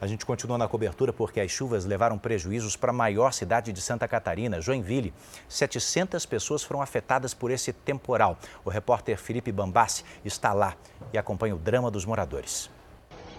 A 0.00 0.06
gente 0.06 0.24
continua 0.24 0.56
na 0.56 0.68
cobertura 0.68 1.12
porque 1.12 1.40
as 1.40 1.50
chuvas 1.50 1.84
levaram 1.84 2.18
prejuízos 2.18 2.76
para 2.76 2.90
a 2.90 2.94
maior 2.94 3.32
cidade 3.32 3.72
de 3.72 3.80
Santa 3.80 4.06
Catarina, 4.06 4.60
Joinville. 4.60 5.12
700 5.48 6.24
pessoas 6.24 6.62
foram 6.62 6.80
afetadas 6.80 7.34
por 7.34 7.50
esse 7.50 7.72
temporal. 7.72 8.38
O 8.64 8.70
repórter 8.70 9.18
Felipe 9.18 9.50
Bambassi 9.50 10.04
está 10.24 10.52
lá 10.52 10.76
e 11.12 11.18
acompanha 11.18 11.54
o 11.54 11.58
drama 11.58 11.90
dos 11.90 12.04
moradores. 12.04 12.70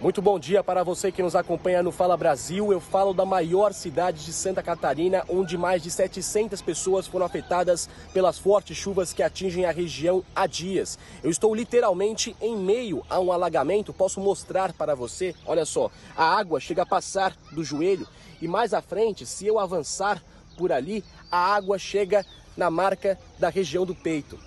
Muito 0.02 0.22
bom 0.22 0.40
dia 0.40 0.64
para 0.64 0.82
você 0.82 1.12
que 1.12 1.22
nos 1.22 1.36
acompanha 1.36 1.84
no 1.84 1.92
Fala 1.92 2.16
Brasil. 2.16 2.72
Eu 2.72 2.80
falo 2.80 3.14
da 3.14 3.26
maior 3.26 3.74
cidade 3.74 4.24
de 4.24 4.32
Santa 4.32 4.64
Catarina, 4.64 5.26
onde 5.28 5.58
mais 5.58 5.84
de 5.84 5.92
700 5.92 6.62
pessoas 6.62 7.06
foram 7.06 7.26
afetadas 7.26 7.90
pelas 8.14 8.40
fortes 8.40 8.78
chuvas 8.78 9.12
que 9.12 9.22
atingem 9.22 9.66
a 9.66 9.72
região 9.72 10.24
há 10.34 10.48
dias. 10.48 10.98
Eu 11.22 11.30
estou 11.30 11.54
literalmente 11.54 12.34
em 12.40 12.56
meio 12.56 13.04
a 13.10 13.20
um 13.20 13.30
alagamento. 13.30 13.92
Posso 13.92 14.22
mostrar 14.22 14.72
para 14.72 14.96
você. 14.96 15.36
Olha 15.46 15.66
só, 15.66 15.92
a 16.16 16.24
água 16.24 16.62
chega 16.62 16.84
a 16.84 16.86
passar 16.86 17.36
do 17.52 17.62
joelho 17.62 18.08
e 18.42 18.48
mais 18.48 18.74
à 18.74 18.82
frente, 18.82 19.26
se 19.26 19.48
eu 19.48 19.60
avançar 19.60 20.24
por 20.58 20.72
ali, 20.72 21.04
a 21.30 21.54
água 21.54 21.78
chega 21.78 22.26
na 22.56 22.70
marca 22.70 23.20
da 23.38 23.50
região 23.50 23.86
do 23.86 23.94
peito. 23.94 24.40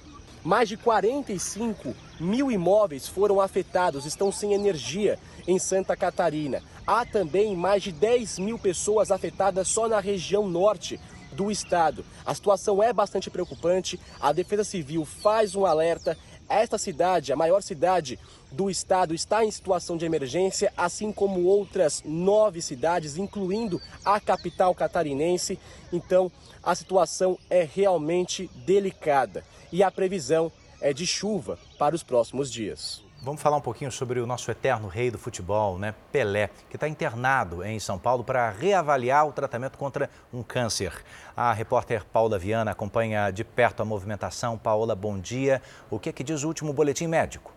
Mais 0.44 0.68
de 0.68 0.76
45 0.76 1.94
mil 2.18 2.50
imóveis 2.50 3.06
foram 3.06 3.40
afetados, 3.40 4.06
estão 4.06 4.32
sem 4.32 4.54
energia 4.54 5.16
em 5.46 5.58
Santa 5.58 5.96
Catarina. 5.96 6.62
Há 6.86 7.04
também 7.04 7.56
mais 7.56 7.82
de 7.82 7.92
10 7.92 8.38
mil 8.38 8.58
pessoas 8.58 9.10
afetadas 9.10 9.68
só 9.68 9.88
na 9.88 10.00
região 10.00 10.48
norte 10.48 10.98
do 11.32 11.50
estado. 11.50 12.04
A 12.24 12.34
situação 12.34 12.82
é 12.82 12.92
bastante 12.92 13.30
preocupante. 13.30 13.98
A 14.20 14.32
Defesa 14.32 14.64
Civil 14.64 15.04
faz 15.04 15.54
um 15.54 15.64
alerta. 15.64 16.16
Esta 16.48 16.76
cidade, 16.76 17.32
a 17.32 17.36
maior 17.36 17.62
cidade 17.62 18.18
do 18.50 18.68
estado, 18.68 19.14
está 19.14 19.44
em 19.44 19.50
situação 19.50 19.96
de 19.96 20.04
emergência, 20.04 20.72
assim 20.76 21.10
como 21.10 21.44
outras 21.44 22.02
nove 22.04 22.60
cidades, 22.60 23.16
incluindo 23.16 23.80
a 24.04 24.20
capital 24.20 24.74
catarinense. 24.74 25.58
Então, 25.92 26.30
a 26.62 26.74
situação 26.74 27.38
é 27.48 27.66
realmente 27.72 28.50
delicada 28.66 29.44
e 29.72 29.82
a 29.82 29.90
previsão 29.90 30.52
é 30.80 30.92
de 30.92 31.06
chuva 31.06 31.58
para 31.78 31.94
os 31.94 32.02
próximos 32.02 32.52
dias. 32.52 33.02
Vamos 33.24 33.40
falar 33.40 33.56
um 33.56 33.60
pouquinho 33.60 33.92
sobre 33.92 34.18
o 34.18 34.26
nosso 34.26 34.50
eterno 34.50 34.88
rei 34.88 35.08
do 35.08 35.16
futebol, 35.16 35.78
né? 35.78 35.94
Pelé, 36.10 36.50
que 36.68 36.74
está 36.74 36.88
internado 36.88 37.62
em 37.62 37.78
São 37.78 37.96
Paulo 37.96 38.24
para 38.24 38.50
reavaliar 38.50 39.28
o 39.28 39.32
tratamento 39.32 39.78
contra 39.78 40.10
um 40.32 40.42
câncer. 40.42 40.92
A 41.36 41.52
repórter 41.52 42.04
Paula 42.04 42.36
Viana 42.36 42.72
acompanha 42.72 43.30
de 43.30 43.44
perto 43.44 43.80
a 43.80 43.84
movimentação. 43.84 44.58
Paula, 44.58 44.96
bom 44.96 45.20
dia. 45.20 45.62
O 45.88 46.00
que, 46.00 46.08
é 46.08 46.12
que 46.12 46.24
diz 46.24 46.42
o 46.42 46.48
último 46.48 46.72
boletim 46.72 47.06
médico? 47.06 47.52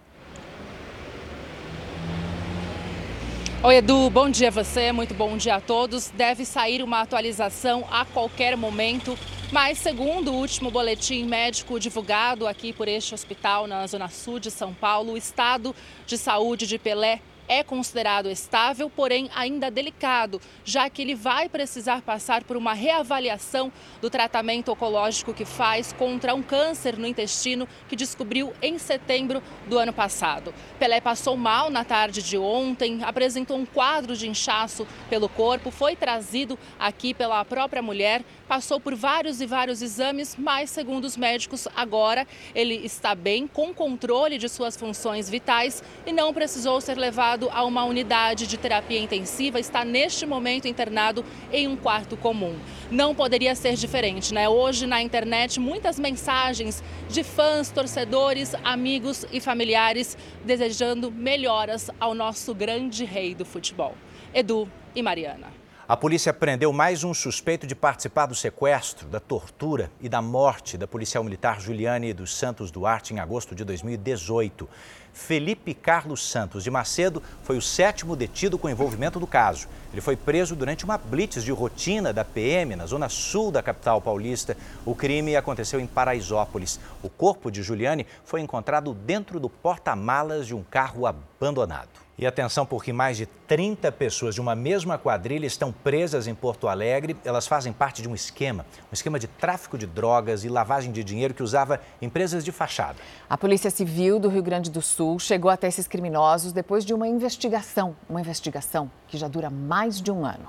Oi, 3.65 3.77
Edu, 3.77 4.11
bom 4.11 4.29
dia 4.29 4.49
a 4.49 4.51
você, 4.51 4.91
muito 4.91 5.15
bom 5.15 5.35
dia 5.37 5.55
a 5.55 5.59
todos. 5.59 6.11
Deve 6.11 6.45
sair 6.45 6.83
uma 6.83 7.01
atualização 7.01 7.83
a 7.89 8.05
qualquer 8.05 8.55
momento, 8.55 9.17
mas 9.51 9.79
segundo 9.79 10.31
o 10.31 10.35
último 10.35 10.69
boletim 10.69 11.25
médico 11.25 11.79
divulgado 11.79 12.45
aqui 12.45 12.71
por 12.71 12.87
este 12.87 13.15
hospital 13.15 13.65
na 13.65 13.87
Zona 13.87 14.07
Sul 14.07 14.37
de 14.37 14.51
São 14.51 14.71
Paulo, 14.71 15.13
o 15.13 15.17
estado 15.17 15.75
de 16.05 16.15
saúde 16.15 16.67
de 16.67 16.77
Pelé 16.77 17.19
é 17.47 17.63
considerado 17.63 18.29
estável, 18.29 18.89
porém 18.89 19.29
ainda 19.35 19.71
delicado, 19.71 20.41
já 20.63 20.89
que 20.89 21.01
ele 21.01 21.15
vai 21.15 21.47
precisar 21.49 22.01
passar 22.01 22.43
por 22.43 22.57
uma 22.57 22.73
reavaliação 22.73 23.71
do 24.01 24.09
tratamento 24.09 24.71
oncológico 24.71 25.33
que 25.33 25.45
faz 25.45 25.93
contra 25.93 26.33
um 26.33 26.41
câncer 26.41 26.97
no 26.97 27.07
intestino 27.07 27.67
que 27.87 27.95
descobriu 27.95 28.53
em 28.61 28.77
setembro 28.77 29.41
do 29.67 29.77
ano 29.77 29.93
passado. 29.93 30.53
Pelé 30.79 30.99
passou 30.99 31.37
mal 31.37 31.69
na 31.69 31.83
tarde 31.83 32.21
de 32.21 32.37
ontem, 32.37 33.03
apresentou 33.03 33.57
um 33.57 33.65
quadro 33.65 34.15
de 34.15 34.27
inchaço 34.27 34.87
pelo 35.09 35.29
corpo, 35.29 35.71
foi 35.71 35.95
trazido 35.95 36.57
aqui 36.79 37.13
pela 37.13 37.43
própria 37.45 37.81
mulher, 37.81 38.23
passou 38.47 38.79
por 38.79 38.95
vários 38.95 39.41
e 39.41 39.45
vários 39.45 39.81
exames, 39.81 40.35
mas 40.37 40.69
segundo 40.69 41.05
os 41.05 41.17
médicos, 41.17 41.67
agora 41.75 42.27
ele 42.53 42.75
está 42.75 43.15
bem, 43.15 43.47
com 43.47 43.73
controle 43.73 44.37
de 44.37 44.47
suas 44.47 44.77
funções 44.77 45.29
vitais 45.29 45.83
e 46.05 46.11
não 46.11 46.33
precisou 46.33 46.79
ser 46.79 46.97
levado 46.97 47.49
a 47.51 47.63
uma 47.63 47.83
unidade 47.83 48.47
de 48.47 48.57
terapia 48.57 48.99
intensiva, 48.99 49.59
está 49.59 49.83
neste 49.83 50.25
momento 50.25 50.67
internado 50.67 51.25
em 51.51 51.67
um 51.67 51.75
quarto 51.75 52.15
comum. 52.15 52.57
Não 52.91 53.15
poderia 53.15 53.55
ser 53.55 53.75
diferente, 53.75 54.33
né? 54.33 54.47
Hoje 54.47 54.85
na 54.85 55.01
internet 55.01 55.59
muitas 55.59 55.99
mensagens 55.99 56.83
de 57.09 57.23
fãs, 57.23 57.71
torcedores, 57.71 58.53
amigos 58.63 59.25
e 59.31 59.39
familiares 59.39 60.17
desejando 60.43 61.11
melhoras 61.11 61.89
ao 61.99 62.13
nosso 62.13 62.53
grande 62.53 63.03
rei 63.03 63.33
do 63.33 63.45
futebol. 63.45 63.95
Edu 64.33 64.69
e 64.95 65.01
Mariana. 65.01 65.64
A 65.87 65.95
polícia 65.95 66.33
prendeu 66.33 66.73
mais 66.73 67.03
um 67.03 67.13
suspeito 67.13 67.67
de 67.67 67.75
participar 67.75 68.25
do 68.25 68.33
sequestro, 68.33 69.07
da 69.07 69.19
tortura 69.19 69.91
e 70.01 70.09
da 70.09 70.19
morte 70.19 70.79
da 70.79 70.87
policial 70.87 71.23
militar 71.23 71.61
Juliane 71.61 72.11
dos 72.11 72.35
Santos 72.35 72.71
Duarte 72.71 73.13
em 73.13 73.19
agosto 73.19 73.53
de 73.53 73.63
2018. 73.63 74.67
Felipe 75.13 75.75
Carlos 75.75 76.27
Santos 76.27 76.63
de 76.63 76.71
Macedo 76.71 77.21
foi 77.43 77.55
o 77.55 77.61
sétimo 77.61 78.15
detido 78.15 78.57
com 78.57 78.67
envolvimento 78.67 79.19
do 79.19 79.27
caso. 79.27 79.67
Ele 79.93 80.01
foi 80.01 80.15
preso 80.15 80.55
durante 80.55 80.83
uma 80.83 80.97
blitz 80.97 81.43
de 81.43 81.51
rotina 81.51 82.11
da 82.11 82.25
PM 82.25 82.75
na 82.75 82.87
zona 82.87 83.07
sul 83.07 83.51
da 83.51 83.61
capital 83.61 84.01
paulista. 84.01 84.57
O 84.87 84.95
crime 84.95 85.35
aconteceu 85.35 85.79
em 85.79 85.85
Paraisópolis. 85.85 86.79
O 87.03 87.09
corpo 87.09 87.51
de 87.51 87.61
Juliane 87.61 88.07
foi 88.23 88.41
encontrado 88.41 88.91
dentro 88.91 89.39
do 89.39 89.51
porta-malas 89.51 90.47
de 90.47 90.55
um 90.55 90.63
carro 90.63 91.05
abandonado. 91.05 92.04
E 92.17 92.25
atenção, 92.25 92.65
porque 92.65 92.93
mais 92.93 93.17
de 93.17 93.25
30 93.25 93.91
pessoas 93.91 94.35
de 94.35 94.39
uma 94.39 94.55
mesma 94.55 94.97
quadrilha 94.97 95.45
estão 95.45 95.73
presas 95.73 96.27
em 96.27 96.33
Porto 96.33 96.69
Alegre. 96.69 97.17
Elas 97.25 97.45
fazem 97.45 97.73
parte 97.73 98.01
de 98.01 98.07
um 98.07 98.15
esquema, 98.15 98.65
um 98.89 98.93
esquema 98.93 99.19
de 99.19 99.27
tráfico 99.27 99.77
de 99.77 99.85
drogas 99.85 100.45
e 100.45 100.49
lavagem 100.49 100.93
de 100.93 101.03
dinheiro 101.03 101.33
que 101.33 101.43
usava 101.43 101.81
empresas 102.01 102.45
de 102.45 102.53
fachada. 102.53 102.99
A 103.29 103.37
Polícia 103.37 103.69
Civil 103.69 104.17
do 104.17 104.29
Rio 104.29 104.41
Grande 104.41 104.71
do 104.71 104.81
Sul 104.81 105.19
chegou 105.19 105.51
até 105.51 105.67
esses 105.67 105.87
criminosos 105.87 106.53
depois 106.53 106.85
de 106.85 106.93
uma 106.93 107.05
investigação, 107.05 107.93
uma 108.09 108.21
investigação 108.21 108.89
que 109.09 109.17
já 109.17 109.27
dura 109.27 109.49
mais 109.49 110.01
de 110.01 110.09
um 110.09 110.25
ano. 110.25 110.47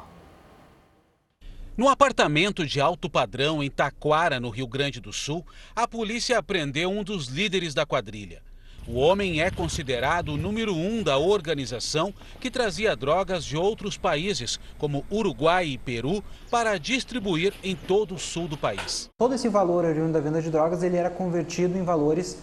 No 1.77 1.89
apartamento 1.89 2.65
de 2.65 2.81
alto 2.81 3.11
padrão 3.11 3.61
em 3.61 3.69
Taquara, 3.69 4.39
no 4.39 4.51
Rio 4.51 4.69
Grande 4.69 5.01
do 5.01 5.13
Sul, 5.13 5.45
a 5.75 5.87
polícia 5.89 6.39
apreendeu 6.39 6.91
um 6.91 7.03
dos 7.03 7.27
líderes 7.27 7.75
da 7.75 7.85
quadrilha. 7.85 8.41
O 8.89 9.01
homem 9.01 9.41
é 9.41 9.51
considerado 9.51 10.29
o 10.29 10.37
número 10.37 10.73
um 10.73 11.03
da 11.03 11.19
organização 11.19 12.15
que 12.39 12.49
trazia 12.49 12.95
drogas 12.95 13.45
de 13.45 13.57
outros 13.57 13.99
países, 13.99 14.61
como 14.79 15.05
Uruguai 15.11 15.67
e 15.67 15.79
Peru, 15.79 16.23
para 16.49 16.79
distribuir 16.79 17.53
em 17.65 17.75
todo 17.75 18.15
o 18.15 18.19
sul 18.19 18.47
do 18.47 18.57
país. 18.57 19.11
Todo 19.19 19.35
esse 19.35 19.49
valor 19.49 19.85
oriundo 19.85 20.13
da 20.13 20.21
venda 20.21 20.41
de 20.41 20.51
drogas 20.51 20.85
ele 20.85 20.97
era 20.97 21.11
convertido 21.11 21.77
em 21.77 21.83
valores 21.83 22.39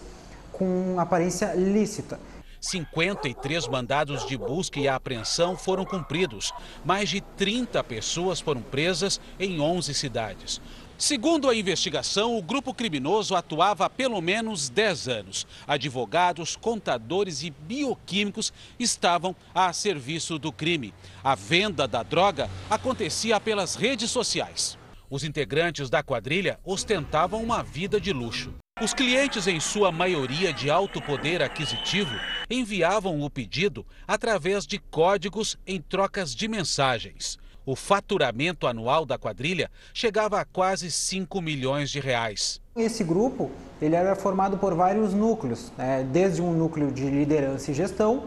com 0.52 1.00
aparência 1.00 1.54
lícita. 1.54 2.20
53 2.60 3.68
mandados 3.68 4.26
de 4.26 4.36
busca 4.38 4.80
e 4.80 4.88
apreensão 4.88 5.56
foram 5.56 5.84
cumpridos. 5.84 6.52
Mais 6.84 7.08
de 7.08 7.20
30 7.20 7.82
pessoas 7.84 8.40
foram 8.40 8.62
presas 8.62 9.20
em 9.38 9.60
11 9.60 9.92
cidades. 9.94 10.60
Segundo 10.96 11.50
a 11.50 11.54
investigação, 11.54 12.38
o 12.38 12.42
grupo 12.42 12.72
criminoso 12.72 13.34
atuava 13.34 13.86
há 13.86 13.90
pelo 13.90 14.20
menos 14.20 14.68
10 14.68 15.08
anos. 15.08 15.46
Advogados, 15.66 16.54
contadores 16.54 17.42
e 17.42 17.50
bioquímicos 17.50 18.52
estavam 18.78 19.34
a 19.52 19.72
serviço 19.72 20.38
do 20.38 20.52
crime. 20.52 20.94
A 21.22 21.34
venda 21.34 21.88
da 21.88 22.04
droga 22.04 22.48
acontecia 22.70 23.40
pelas 23.40 23.74
redes 23.74 24.10
sociais. 24.10 24.78
Os 25.10 25.24
integrantes 25.24 25.90
da 25.90 26.02
quadrilha 26.02 26.60
ostentavam 26.64 27.42
uma 27.42 27.62
vida 27.62 28.00
de 28.00 28.12
luxo. 28.12 28.54
Os 28.80 28.94
clientes, 28.94 29.46
em 29.46 29.60
sua 29.60 29.92
maioria 29.92 30.52
de 30.52 30.70
alto 30.70 31.00
poder 31.00 31.42
aquisitivo, 31.42 32.14
enviavam 32.50 33.20
o 33.20 33.30
pedido 33.30 33.86
através 34.06 34.66
de 34.66 34.78
códigos 34.78 35.56
em 35.66 35.80
trocas 35.80 36.34
de 36.34 36.48
mensagens. 36.48 37.38
O 37.66 37.74
faturamento 37.74 38.66
anual 38.66 39.06
da 39.06 39.16
quadrilha 39.16 39.70
chegava 39.94 40.38
a 40.38 40.44
quase 40.44 40.90
5 40.90 41.40
milhões 41.40 41.90
de 41.90 41.98
reais. 41.98 42.60
Esse 42.76 43.02
grupo 43.02 43.50
ele 43.80 43.94
era 43.94 44.14
formado 44.14 44.58
por 44.58 44.74
vários 44.74 45.14
núcleos, 45.14 45.72
né? 45.78 46.06
desde 46.12 46.42
um 46.42 46.52
núcleo 46.52 46.92
de 46.92 47.08
liderança 47.08 47.70
e 47.70 47.74
gestão, 47.74 48.26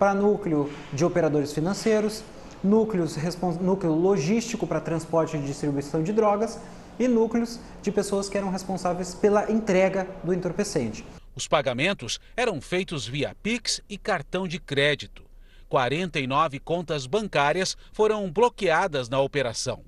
para 0.00 0.12
núcleo 0.12 0.68
de 0.92 1.04
operadores 1.04 1.52
financeiros, 1.52 2.24
núcleos, 2.62 3.16
núcleo 3.60 3.94
logístico 3.94 4.66
para 4.66 4.80
transporte 4.80 5.36
e 5.36 5.40
distribuição 5.40 6.02
de 6.02 6.12
drogas 6.12 6.58
e 6.98 7.06
núcleos 7.06 7.60
de 7.82 7.92
pessoas 7.92 8.28
que 8.28 8.36
eram 8.36 8.50
responsáveis 8.50 9.14
pela 9.14 9.50
entrega 9.50 10.08
do 10.24 10.34
entorpecente. 10.34 11.06
Os 11.36 11.46
pagamentos 11.46 12.18
eram 12.36 12.60
feitos 12.60 13.06
via 13.06 13.34
Pix 13.42 13.80
e 13.88 13.96
cartão 13.96 14.48
de 14.48 14.58
crédito. 14.58 15.31
49 15.72 16.58
contas 16.58 17.06
bancárias 17.06 17.78
foram 17.94 18.30
bloqueadas 18.30 19.08
na 19.08 19.18
operação. 19.20 19.82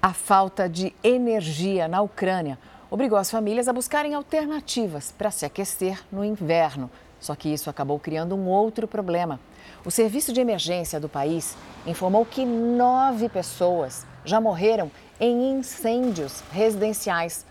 A 0.00 0.12
falta 0.12 0.68
de 0.68 0.94
energia 1.02 1.88
na 1.88 2.00
Ucrânia 2.00 2.56
obrigou 2.88 3.18
as 3.18 3.28
famílias 3.28 3.66
a 3.66 3.72
buscarem 3.72 4.14
alternativas 4.14 5.12
para 5.18 5.32
se 5.32 5.44
aquecer 5.44 6.00
no 6.12 6.24
inverno. 6.24 6.88
Só 7.18 7.34
que 7.34 7.52
isso 7.52 7.68
acabou 7.68 7.98
criando 7.98 8.36
um 8.36 8.46
outro 8.46 8.86
problema. 8.86 9.40
O 9.84 9.90
serviço 9.90 10.32
de 10.32 10.40
emergência 10.40 11.00
do 11.00 11.08
país 11.08 11.56
informou 11.84 12.24
que 12.24 12.44
nove 12.44 13.28
pessoas 13.28 14.06
já 14.24 14.40
morreram 14.40 14.92
em 15.18 15.58
incêndios 15.58 16.44
residenciais. 16.52 17.44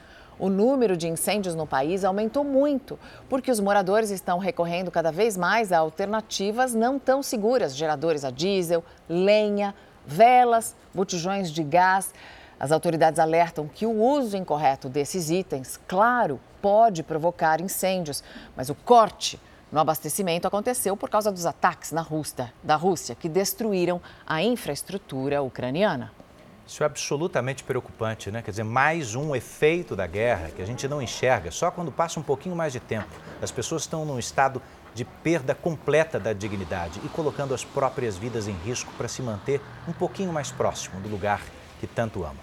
O 0.44 0.50
número 0.50 0.98
de 0.98 1.08
incêndios 1.08 1.56
no 1.56 1.66
país 1.66 2.04
aumentou 2.04 2.44
muito, 2.44 3.00
porque 3.30 3.50
os 3.50 3.62
moradores 3.62 4.10
estão 4.10 4.40
recorrendo 4.40 4.92
cada 4.92 5.10
vez 5.10 5.38
mais 5.38 5.72
a 5.72 5.78
alternativas 5.78 6.74
não 6.74 7.00
tão 7.00 7.24
seguras 7.24 7.74
geradores 7.74 8.26
a 8.26 8.30
diesel, 8.30 8.84
lenha, 9.08 9.74
velas, 10.06 10.76
botijões 10.94 11.50
de 11.50 11.64
gás. 11.64 12.14
As 12.60 12.74
autoridades 12.74 13.20
alertam 13.20 13.70
que 13.74 13.86
o 13.86 13.98
uso 13.98 14.36
incorreto 14.36 14.90
desses 14.90 15.30
itens, 15.30 15.80
claro, 15.88 16.42
pode 16.62 17.04
provocar 17.04 17.62
incêndios, 17.62 18.22
mas 18.54 18.70
o 18.70 18.76
corte 18.76 19.40
no 19.72 19.80
abastecimento 19.80 20.46
aconteceu 20.46 20.98
por 20.98 21.10
causa 21.10 21.32
dos 21.32 21.46
ataques 21.46 21.94
na 21.94 22.02
Rússia, 22.02 22.54
da 22.62 22.76
Rússia, 22.76 23.16
que 23.16 23.30
destruíram 23.30 24.02
a 24.28 24.44
infraestrutura 24.44 25.42
ucraniana. 25.42 26.12
Isso 26.66 26.82
é 26.82 26.86
absolutamente 26.86 27.64
preocupante, 27.64 28.32
né? 28.32 28.42
Quer 28.42 28.52
dizer, 28.52 28.64
mais 28.64 29.16
um 29.16 29.36
efeito 29.36 29.96
da 29.96 30.08
guerra 30.08 30.50
que 30.50 30.62
a 30.62 30.66
gente 30.66 30.88
não 30.88 31.02
enxerga 31.02 31.52
só 31.52 31.70
quando 31.70 31.92
passa 31.92 32.20
um 32.20 32.24
pouquinho 32.24 32.56
mais 32.56 32.72
de 32.72 32.80
tempo. 32.80 33.10
As 33.42 33.52
pessoas 33.52 33.82
estão 33.82 34.06
num 34.06 34.18
estado 34.18 34.62
de 34.94 35.04
perda 35.04 35.54
completa 35.54 36.20
da 36.20 36.32
dignidade 36.32 37.02
e 37.04 37.10
colocando 37.10 37.54
as 37.54 37.66
próprias 37.66 38.16
vidas 38.16 38.48
em 38.48 38.54
risco 38.54 38.94
para 38.98 39.08
se 39.08 39.22
manter 39.22 39.60
um 39.88 39.92
pouquinho 39.92 40.32
mais 40.32 40.52
próximo 40.52 41.02
do 41.02 41.10
lugar 41.10 41.42
que 41.80 41.88
tanto 41.88 42.24
amam. 42.24 42.38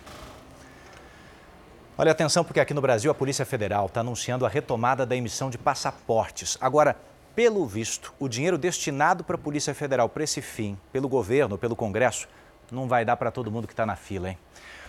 Olha 1.97 2.13
atenção, 2.13 2.45
porque 2.45 2.61
aqui 2.61 2.75
no 2.75 2.81
Brasil 2.81 3.11
a 3.11 3.15
Polícia 3.15 3.47
Federal 3.47 3.87
está 3.87 4.01
anunciando 4.01 4.45
a 4.45 4.49
retomada 4.49 5.07
da 5.07 5.17
emissão 5.17 5.49
de 5.49 5.59
passaportes. 5.59 6.59
Agora, 6.61 6.97
pelo 7.35 7.65
visto, 7.67 8.13
o 8.19 8.29
dinheiro 8.29 8.59
destinado 8.59 9.23
para 9.23 9.37
a 9.37 9.39
Polícia 9.39 9.75
Federal 9.75 10.09
para 10.09 10.25
esse 10.25 10.43
fim, 10.43 10.77
pelo 10.93 11.09
governo, 11.09 11.57
pelo 11.57 11.77
Congresso, 11.77 12.27
não 12.75 12.89
vai 12.89 13.05
dar 13.05 13.17
para 13.17 13.31
todo 13.31 13.51
mundo 13.51 13.67
que 13.67 13.73
está 13.73 13.85
na 13.85 13.97
fila, 13.97 14.31
hein? 14.31 14.39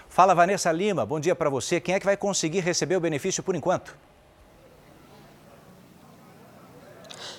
Fala, 0.09 0.35
Vanessa 0.35 0.71
Lima, 0.71 1.05
bom 1.05 1.19
dia 1.19 1.33
para 1.33 1.49
você. 1.49 1.79
Quem 1.79 1.95
é 1.95 1.99
que 1.99 2.05
vai 2.05 2.17
conseguir 2.17 2.59
receber 2.59 2.97
o 2.97 2.99
benefício 2.99 3.41
por 3.41 3.55
enquanto? 3.55 3.95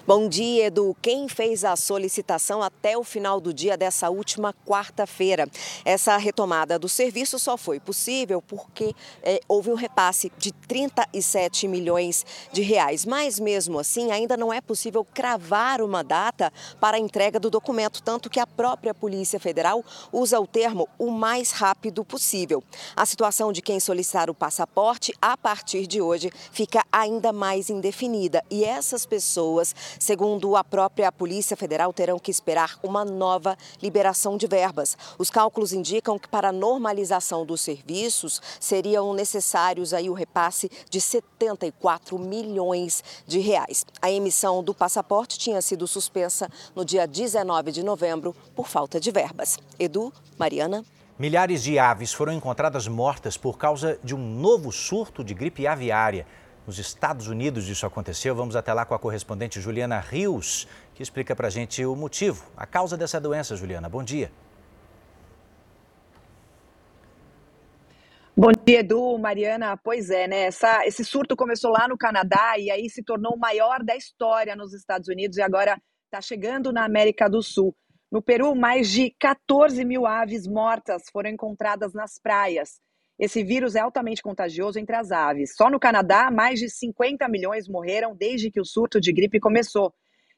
Bom 0.04 0.28
dia, 0.28 0.66
Edu. 0.66 0.96
Quem 1.00 1.28
fez 1.28 1.64
a 1.64 1.76
solicitação 1.76 2.60
até 2.60 2.98
o 2.98 3.04
final 3.04 3.40
do 3.40 3.54
dia 3.54 3.76
dessa 3.76 4.10
última 4.10 4.52
quarta-feira? 4.66 5.46
Essa 5.84 6.16
retomada 6.16 6.76
do 6.76 6.88
serviço 6.88 7.38
só 7.38 7.56
foi 7.56 7.78
possível 7.78 8.42
porque 8.42 8.96
é, 9.22 9.38
houve 9.46 9.70
um 9.70 9.76
repasse 9.76 10.32
de 10.36 10.50
37 10.50 11.68
milhões 11.68 12.26
de 12.50 12.62
reais. 12.62 13.06
Mas 13.06 13.38
mesmo 13.38 13.78
assim, 13.78 14.10
ainda 14.10 14.36
não 14.36 14.52
é 14.52 14.60
possível 14.60 15.04
cravar 15.04 15.80
uma 15.80 16.02
data 16.02 16.52
para 16.80 16.96
a 16.96 17.00
entrega 17.00 17.38
do 17.38 17.48
documento, 17.48 18.02
tanto 18.02 18.28
que 18.28 18.40
a 18.40 18.46
própria 18.46 18.92
Polícia 18.92 19.38
Federal 19.38 19.84
usa 20.12 20.40
o 20.40 20.48
termo 20.48 20.88
o 20.98 21.12
mais 21.12 21.52
rápido 21.52 22.04
possível. 22.04 22.60
A 22.96 23.06
situação 23.06 23.52
de 23.52 23.62
quem 23.62 23.78
solicitar 23.78 24.28
o 24.28 24.34
passaporte 24.34 25.14
a 25.22 25.36
partir 25.36 25.86
de 25.86 26.02
hoje 26.02 26.32
fica 26.50 26.84
ainda 26.90 27.32
mais 27.32 27.70
indefinida 27.70 28.42
e 28.50 28.64
essas 28.64 29.06
pessoas 29.06 29.72
Segundo 29.98 30.56
a 30.56 30.64
própria 30.64 31.10
Polícia 31.10 31.56
Federal, 31.56 31.92
terão 31.92 32.18
que 32.18 32.30
esperar 32.30 32.78
uma 32.82 33.04
nova 33.04 33.56
liberação 33.82 34.36
de 34.36 34.46
verbas. 34.46 34.96
Os 35.18 35.30
cálculos 35.30 35.72
indicam 35.72 36.18
que 36.18 36.28
para 36.28 36.48
a 36.48 36.52
normalização 36.52 37.44
dos 37.44 37.60
serviços 37.60 38.40
seriam 38.60 39.12
necessários 39.14 39.92
aí 39.92 40.08
o 40.08 40.14
repasse 40.14 40.70
de 40.90 41.00
74 41.00 42.18
milhões 42.18 43.02
de 43.26 43.38
reais. 43.38 43.84
A 44.00 44.10
emissão 44.10 44.62
do 44.62 44.74
passaporte 44.74 45.38
tinha 45.38 45.60
sido 45.62 45.86
suspensa 45.86 46.50
no 46.74 46.84
dia 46.84 47.06
19 47.06 47.72
de 47.72 47.82
novembro 47.82 48.34
por 48.54 48.68
falta 48.68 49.00
de 49.00 49.10
verbas. 49.10 49.58
Edu, 49.78 50.12
Mariana. 50.38 50.84
Milhares 51.18 51.62
de 51.62 51.78
aves 51.78 52.12
foram 52.12 52.32
encontradas 52.32 52.88
mortas 52.88 53.36
por 53.36 53.58
causa 53.58 53.98
de 54.02 54.14
um 54.14 54.18
novo 54.18 54.72
surto 54.72 55.22
de 55.22 55.34
gripe 55.34 55.66
aviária. 55.66 56.26
Nos 56.66 56.78
Estados 56.78 57.26
Unidos 57.26 57.68
isso 57.68 57.84
aconteceu. 57.84 58.34
Vamos 58.34 58.54
até 58.54 58.72
lá 58.72 58.84
com 58.84 58.94
a 58.94 58.98
correspondente 58.98 59.60
Juliana 59.60 59.98
Rios, 59.98 60.68
que 60.94 61.02
explica 61.02 61.34
para 61.34 61.48
a 61.48 61.50
gente 61.50 61.84
o 61.84 61.96
motivo, 61.96 62.44
a 62.56 62.66
causa 62.66 62.96
dessa 62.96 63.20
doença. 63.20 63.56
Juliana, 63.56 63.88
bom 63.88 64.02
dia. 64.02 64.30
Bom 68.36 68.50
dia, 68.64 68.80
Edu, 68.80 69.18
Mariana. 69.18 69.76
Pois 69.76 70.08
é, 70.08 70.26
né? 70.28 70.42
Essa, 70.44 70.86
esse 70.86 71.04
surto 71.04 71.36
começou 71.36 71.70
lá 71.70 71.86
no 71.88 71.98
Canadá 71.98 72.54
e 72.58 72.70
aí 72.70 72.88
se 72.88 73.02
tornou 73.02 73.34
o 73.34 73.38
maior 73.38 73.82
da 73.84 73.96
história 73.96 74.56
nos 74.56 74.72
Estados 74.72 75.08
Unidos 75.08 75.36
e 75.38 75.42
agora 75.42 75.76
está 76.04 76.20
chegando 76.20 76.72
na 76.72 76.84
América 76.84 77.28
do 77.28 77.42
Sul. 77.42 77.74
No 78.10 78.22
Peru, 78.22 78.54
mais 78.54 78.90
de 78.90 79.14
14 79.18 79.84
mil 79.84 80.06
aves 80.06 80.46
mortas 80.46 81.02
foram 81.12 81.30
encontradas 81.30 81.92
nas 81.92 82.18
praias. 82.18 82.80
Esse 83.18 83.44
vírus 83.44 83.74
é 83.74 83.80
altamente 83.80 84.22
contagioso 84.22 84.78
entre 84.78 84.96
as 84.96 85.12
aves. 85.12 85.54
Só 85.54 85.70
no 85.70 85.78
Canadá, 85.78 86.30
mais 86.30 86.58
de 86.58 86.68
50 86.68 87.28
milhões 87.28 87.68
morreram 87.68 88.16
desde 88.16 88.50
que 88.50 88.60
o 88.60 88.64
surto 88.64 89.00
de 89.00 89.12
gripe 89.12 89.38
começou. 89.38 89.92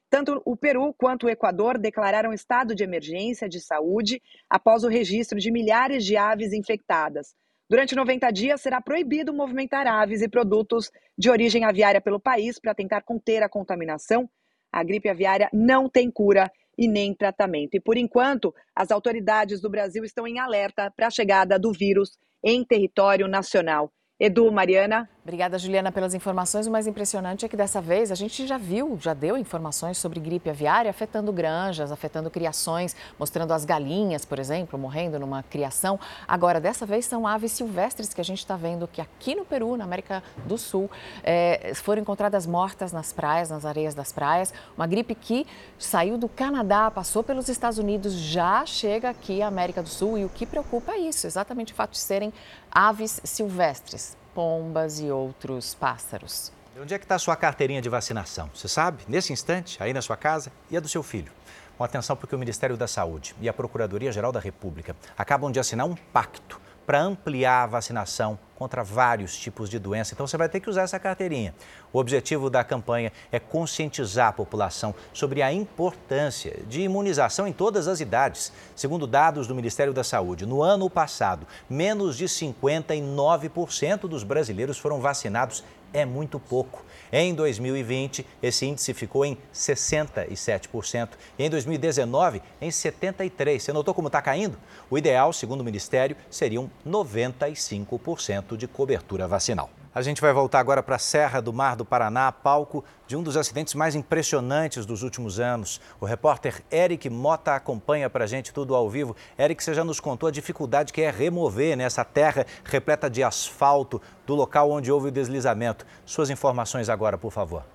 Tanto 0.09 0.41
o 0.45 0.55
Peru 0.55 0.93
quanto 0.93 1.25
o 1.25 1.29
Equador 1.29 1.77
declararam 1.77 2.31
estado 2.31 2.75
de 2.75 2.83
emergência 2.83 3.49
de 3.49 3.59
saúde 3.59 4.21
após 4.49 4.83
o 4.83 4.87
registro 4.87 5.39
de 5.39 5.51
milhares 5.51 6.05
de 6.05 6.15
aves 6.15 6.53
infectadas. 6.53 7.33
Durante 7.67 7.95
90 7.95 8.29
dias 8.31 8.61
será 8.61 8.79
proibido 8.79 9.33
movimentar 9.33 9.87
aves 9.87 10.21
e 10.21 10.29
produtos 10.29 10.91
de 11.17 11.31
origem 11.31 11.65
aviária 11.65 11.99
pelo 11.99 12.19
país 12.19 12.59
para 12.59 12.75
tentar 12.75 13.01
conter 13.01 13.41
a 13.41 13.49
contaminação. 13.49 14.29
A 14.71 14.83
gripe 14.83 15.09
aviária 15.09 15.49
não 15.51 15.89
tem 15.89 16.11
cura 16.11 16.51
e 16.77 16.87
nem 16.87 17.13
tratamento. 17.13 17.75
E 17.75 17.79
por 17.79 17.97
enquanto, 17.97 18.53
as 18.75 18.91
autoridades 18.91 19.59
do 19.59 19.69
Brasil 19.69 20.03
estão 20.03 20.27
em 20.27 20.37
alerta 20.37 20.91
para 20.95 21.07
a 21.07 21.11
chegada 21.11 21.57
do 21.57 21.71
vírus 21.71 22.19
em 22.45 22.63
território 22.63 23.27
nacional. 23.27 23.91
Edu, 24.19 24.51
Mariana. 24.51 25.09
Obrigada, 25.25 25.57
Juliana, 25.57 25.91
pelas 25.91 26.13
informações. 26.13 26.67
O 26.67 26.71
mais 26.71 26.85
impressionante 26.85 27.43
é 27.43 27.49
que 27.49 27.57
dessa 27.57 27.81
vez 27.81 28.11
a 28.11 28.15
gente 28.15 28.45
já 28.45 28.59
viu, 28.59 28.95
já 29.01 29.11
deu 29.11 29.35
informações 29.35 29.97
sobre 29.97 30.19
gripe 30.19 30.51
aviária 30.51 30.87
afetando 30.87 31.33
granjas, 31.33 31.91
afetando 31.91 32.29
criações, 32.29 32.95
mostrando 33.17 33.51
as 33.51 33.65
galinhas, 33.65 34.23
por 34.23 34.37
exemplo, 34.37 34.77
morrendo 34.77 35.19
numa 35.19 35.41
criação. 35.41 35.99
Agora, 36.27 36.61
dessa 36.61 36.85
vez 36.85 37.05
são 37.05 37.25
aves 37.25 37.53
silvestres 37.53 38.13
que 38.13 38.21
a 38.21 38.23
gente 38.23 38.37
está 38.37 38.55
vendo 38.55 38.87
que 38.87 39.01
aqui 39.01 39.33
no 39.33 39.43
Peru, 39.43 39.75
na 39.75 39.83
América 39.83 40.21
do 40.45 40.59
Sul, 40.59 40.91
é, 41.23 41.71
foram 41.73 42.03
encontradas 42.03 42.45
mortas 42.45 42.91
nas 42.91 43.11
praias, 43.11 43.49
nas 43.49 43.65
areias 43.65 43.95
das 43.95 44.11
praias. 44.11 44.53
Uma 44.77 44.85
gripe 44.85 45.15
que 45.15 45.47
saiu 45.79 46.19
do 46.19 46.29
Canadá, 46.29 46.91
passou 46.91 47.23
pelos 47.23 47.49
Estados 47.49 47.79
Unidos, 47.79 48.13
já 48.13 48.63
chega 48.67 49.09
aqui 49.09 49.41
à 49.41 49.47
América 49.47 49.81
do 49.81 49.89
Sul. 49.89 50.19
E 50.19 50.23
o 50.23 50.29
que 50.29 50.45
preocupa 50.45 50.91
é 50.91 50.99
isso, 50.99 51.25
exatamente 51.25 51.73
o 51.73 51.75
fato 51.75 51.93
de 51.93 51.97
serem 51.97 52.31
aves 52.71 53.19
silvestres 53.23 54.15
pombas 54.35 54.99
e 54.99 55.09
outros 55.09 55.73
pássaros. 55.73 56.51
Onde 56.79 56.93
é 56.93 56.99
que 56.99 57.05
está 57.05 57.15
a 57.15 57.19
sua 57.19 57.37
carteirinha 57.37 57.81
de 57.81 57.87
vacinação? 57.87 58.51
Você 58.53 58.67
sabe? 58.67 59.03
Nesse 59.07 59.31
instante, 59.31 59.81
aí 59.81 59.93
na 59.93 60.01
sua 60.01 60.17
casa 60.17 60.51
e 60.69 60.75
a 60.75 60.81
do 60.81 60.89
seu 60.89 61.01
filho. 61.01 61.31
Com 61.77 61.83
atenção 61.85 62.17
porque 62.17 62.35
o 62.35 62.37
Ministério 62.37 62.75
da 62.75 62.85
Saúde 62.85 63.33
e 63.39 63.47
a 63.47 63.53
Procuradoria-Geral 63.53 64.33
da 64.33 64.39
República 64.41 64.93
acabam 65.17 65.51
de 65.51 65.59
assinar 65.59 65.87
um 65.87 65.95
pacto 65.95 66.59
para 66.85 67.01
ampliar 67.01 67.63
a 67.63 67.67
vacinação 67.67 68.37
contra 68.55 68.83
vários 68.83 69.37
tipos 69.37 69.69
de 69.69 69.77
doença. 69.77 70.13
Então 70.13 70.25
você 70.25 70.37
vai 70.37 70.49
ter 70.49 70.59
que 70.59 70.69
usar 70.69 70.83
essa 70.83 70.97
carteirinha. 70.97 71.53
O 71.91 71.99
objetivo 71.99 72.49
da 72.49 72.63
campanha 72.63 73.11
é 73.31 73.39
conscientizar 73.39 74.29
a 74.29 74.33
população 74.33 74.95
sobre 75.13 75.41
a 75.41 75.51
importância 75.53 76.59
de 76.67 76.81
imunização 76.81 77.47
em 77.47 77.53
todas 77.53 77.87
as 77.87 77.99
idades. 77.99 78.51
Segundo 78.75 79.05
dados 79.05 79.47
do 79.47 79.55
Ministério 79.55 79.93
da 79.93 80.03
Saúde, 80.03 80.45
no 80.45 80.63
ano 80.63 80.89
passado, 80.89 81.45
menos 81.69 82.17
de 82.17 82.25
59% 82.25 84.07
dos 84.07 84.23
brasileiros 84.23 84.77
foram 84.77 84.99
vacinados. 84.99 85.63
É 85.93 86.03
muito 86.03 86.37
pouco. 86.37 86.83
Em 87.09 87.33
2020, 87.33 88.25
esse 88.43 88.65
índice 88.65 88.93
ficou 88.93 89.23
em 89.23 89.37
67% 89.53 91.09
e 91.39 91.45
em 91.45 91.49
2019 91.49 92.41
em 92.59 92.67
73%. 92.67 93.59
Você 93.59 93.71
notou 93.71 93.93
como 93.93 94.07
está 94.07 94.21
caindo? 94.21 94.57
O 94.89 94.97
ideal, 94.97 95.31
segundo 95.31 95.61
o 95.61 95.63
Ministério, 95.63 96.17
seriam 96.29 96.69
95% 96.85 98.44
de 98.57 98.67
cobertura 98.67 99.27
vacinal. 99.27 99.69
A 99.95 100.01
gente 100.01 100.19
vai 100.19 100.33
voltar 100.33 100.59
agora 100.59 100.83
para 100.83 100.97
a 100.97 100.99
Serra 100.99 101.41
do 101.41 101.53
Mar 101.53 101.77
do 101.77 101.85
Paraná, 101.85 102.29
palco 102.29 102.83
de 103.07 103.15
um 103.15 103.23
dos 103.23 103.37
acidentes 103.37 103.73
mais 103.73 103.95
impressionantes 103.95 104.85
dos 104.85 105.03
últimos 105.03 105.39
anos. 105.39 105.79
O 106.01 106.05
repórter 106.05 106.61
Eric 106.69 107.09
Mota 107.09 107.55
acompanha 107.55 108.09
para 108.09 108.25
a 108.25 108.27
gente 108.27 108.51
tudo 108.51 108.75
ao 108.75 108.89
vivo. 108.89 109.15
Eric, 109.39 109.63
você 109.63 109.73
já 109.73 109.85
nos 109.85 110.01
contou 110.01 110.27
a 110.27 110.31
dificuldade 110.33 110.91
que 110.91 111.01
é 111.01 111.09
remover 111.09 111.77
nessa 111.77 112.01
né, 112.01 112.09
terra 112.13 112.45
repleta 112.65 113.09
de 113.09 113.23
asfalto 113.23 114.01
do 114.27 114.35
local 114.35 114.69
onde 114.69 114.91
houve 114.91 115.07
o 115.07 115.11
deslizamento. 115.11 115.85
Suas 116.05 116.29
informações 116.29 116.89
agora, 116.89 117.17
por 117.17 117.31
favor. 117.31 117.74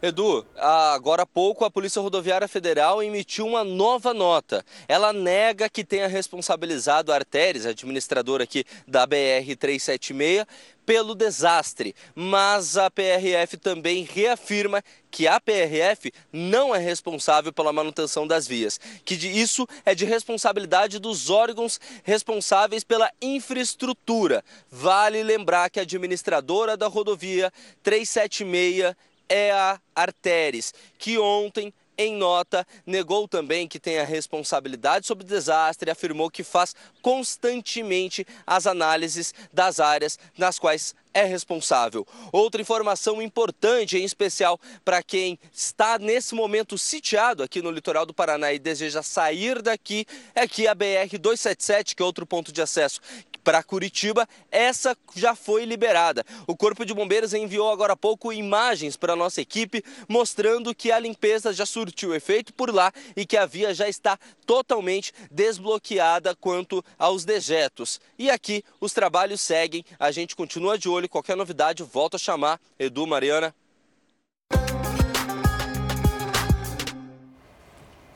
Edu, 0.00 0.46
agora 0.56 1.22
há 1.22 1.26
pouco 1.26 1.64
a 1.64 1.70
Polícia 1.70 2.00
Rodoviária 2.00 2.46
Federal 2.46 3.02
emitiu 3.02 3.44
uma 3.48 3.64
nova 3.64 4.14
nota. 4.14 4.64
Ela 4.86 5.12
nega 5.12 5.68
que 5.68 5.84
tenha 5.84 6.06
responsabilizado 6.06 7.12
a 7.12 7.16
Artéres, 7.16 7.66
administradora 7.66 8.44
aqui 8.44 8.64
da 8.86 9.08
BR-376, 9.08 10.46
pelo 10.86 11.16
desastre, 11.16 11.96
mas 12.14 12.76
a 12.76 12.88
PRF 12.88 13.56
também 13.56 14.04
reafirma 14.04 14.82
que 15.10 15.26
a 15.26 15.40
PRF 15.40 16.12
não 16.32 16.72
é 16.72 16.78
responsável 16.78 17.52
pela 17.52 17.72
manutenção 17.72 18.24
das 18.24 18.46
vias, 18.46 18.80
que 19.04 19.14
isso 19.14 19.66
é 19.84 19.96
de 19.96 20.04
responsabilidade 20.04 21.00
dos 21.00 21.28
órgãos 21.28 21.80
responsáveis 22.04 22.84
pela 22.84 23.10
infraestrutura. 23.20 24.44
Vale 24.70 25.24
lembrar 25.24 25.68
que 25.68 25.80
a 25.80 25.82
administradora 25.82 26.76
da 26.76 26.86
rodovia 26.86 27.52
376 27.82 28.94
é 29.28 29.50
a 29.52 29.80
Arteres, 29.94 30.72
que 30.98 31.18
ontem 31.18 31.72
em 31.98 32.14
nota, 32.14 32.64
negou 32.86 33.26
também 33.26 33.66
que 33.66 33.80
tem 33.80 33.98
a 33.98 34.04
responsabilidade 34.04 35.04
sobre 35.04 35.24
o 35.24 35.26
desastre 35.26 35.90
e 35.90 35.92
afirmou 35.92 36.30
que 36.30 36.44
faz 36.44 36.74
constantemente 37.02 38.24
as 38.46 38.68
análises 38.68 39.34
das 39.52 39.80
áreas 39.80 40.16
nas 40.38 40.60
quais 40.60 40.94
é 41.18 41.24
responsável. 41.24 42.06
Outra 42.30 42.62
informação 42.62 43.20
importante, 43.20 43.98
em 43.98 44.04
especial 44.04 44.58
para 44.84 45.02
quem 45.02 45.38
está 45.52 45.98
nesse 45.98 46.34
momento 46.34 46.78
sitiado 46.78 47.42
aqui 47.42 47.60
no 47.60 47.72
litoral 47.72 48.06
do 48.06 48.14
Paraná 48.14 48.52
e 48.52 48.58
deseja 48.58 49.02
sair 49.02 49.60
daqui, 49.60 50.06
é 50.32 50.46
que 50.46 50.68
a 50.68 50.74
BR 50.74 51.18
277, 51.20 51.96
que 51.96 52.02
é 52.02 52.06
outro 52.06 52.24
ponto 52.24 52.52
de 52.52 52.62
acesso 52.62 53.00
para 53.42 53.62
Curitiba, 53.62 54.28
essa 54.50 54.96
já 55.16 55.34
foi 55.34 55.64
liberada. 55.64 56.22
O 56.46 56.54
Corpo 56.54 56.84
de 56.84 56.92
Bombeiros 56.92 57.32
enviou 57.32 57.70
agora 57.70 57.94
há 57.94 57.96
pouco 57.96 58.30
imagens 58.30 58.94
para 58.94 59.14
a 59.14 59.16
nossa 59.16 59.40
equipe 59.40 59.82
mostrando 60.06 60.74
que 60.74 60.92
a 60.92 60.98
limpeza 60.98 61.50
já 61.52 61.64
surtiu 61.64 62.14
efeito 62.14 62.52
por 62.52 62.72
lá 62.72 62.92
e 63.16 63.24
que 63.24 63.38
a 63.38 63.46
via 63.46 63.72
já 63.72 63.88
está 63.88 64.18
totalmente 64.44 65.14
desbloqueada 65.30 66.36
quanto 66.36 66.84
aos 66.98 67.24
dejetos. 67.24 68.00
E 68.18 68.30
aqui 68.30 68.62
os 68.80 68.92
trabalhos 68.92 69.40
seguem, 69.40 69.82
a 69.98 70.10
gente 70.10 70.36
continua 70.36 70.76
de 70.76 70.88
olho, 70.88 71.07
qualquer 71.08 71.36
novidade 71.36 71.82
volta 71.82 72.16
a 72.16 72.18
chamar. 72.18 72.60
Edu, 72.78 73.06
Mariana. 73.06 73.54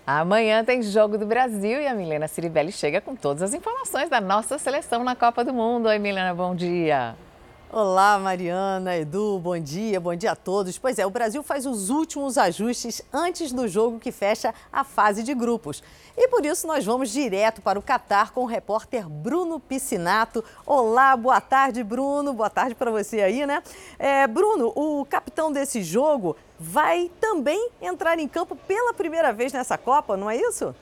Amanhã 0.07 0.65
tem 0.65 0.83
Jogo 0.83 1.17
do 1.17 1.25
Brasil 1.25 1.81
e 1.81 1.87
a 1.87 1.95
Milena 1.95 2.27
Ciribelli 2.27 2.73
chega 2.73 3.01
com 3.01 3.15
todas 3.15 3.43
as 3.43 3.55
informações 3.55 4.11
da 4.11 4.21
nossa 4.21 4.59
seleção 4.59 5.05
na 5.05 5.15
Copa 5.15 5.45
do 5.45 5.55
Mundo. 5.55 5.87
Oi, 5.87 5.99
Milena, 5.99 6.35
bom 6.35 6.55
dia. 6.55 7.17
Olá, 7.75 8.19
Mariana, 8.19 8.99
Edu, 8.99 9.39
bom 9.39 9.59
dia, 9.59 9.99
bom 9.99 10.15
dia 10.15 10.33
a 10.33 10.37
todos. 10.37 10.77
Pois 10.77 10.99
é, 10.99 11.07
o 11.07 11.11
Brasil 11.11 11.43
faz 11.43 11.65
os 11.65 11.89
últimos 11.89 12.37
ajustes 12.37 13.01
antes 13.11 13.51
do 13.51 13.67
jogo 13.67 13.99
que 13.99 14.13
fecha 14.13 14.55
a 14.71 14.85
fase 14.85 15.23
de 15.23 15.33
grupos. 15.33 15.83
E 16.15 16.29
por 16.29 16.45
isso 16.45 16.67
nós 16.67 16.85
vamos 16.85 17.09
direto 17.09 17.63
para 17.63 17.79
o 17.79 17.83
Catar 17.83 18.31
com 18.33 18.43
o 18.43 18.47
repórter 18.47 19.09
Bruno 19.09 19.59
Piscinato. 19.59 20.45
Olá, 20.67 21.17
boa 21.17 21.41
tarde, 21.41 21.83
Bruno. 21.83 22.35
Boa 22.35 22.51
tarde 22.51 22.75
para 22.75 22.91
você 22.91 23.23
aí, 23.23 23.47
né? 23.47 23.63
É, 23.99 24.27
Bruno, 24.27 24.71
o 24.77 25.07
capitão 25.07 25.51
desse 25.51 25.83
jogo 25.83 26.37
vai 26.61 27.11
também 27.19 27.71
entrar 27.81 28.19
em 28.19 28.29
campo 28.29 28.55
pela 28.55 28.93
primeira 28.93 29.33
vez 29.33 29.51
nessa 29.51 29.79
Copa, 29.79 30.15
não 30.15 30.29
é 30.29 30.37
isso? 30.37 30.75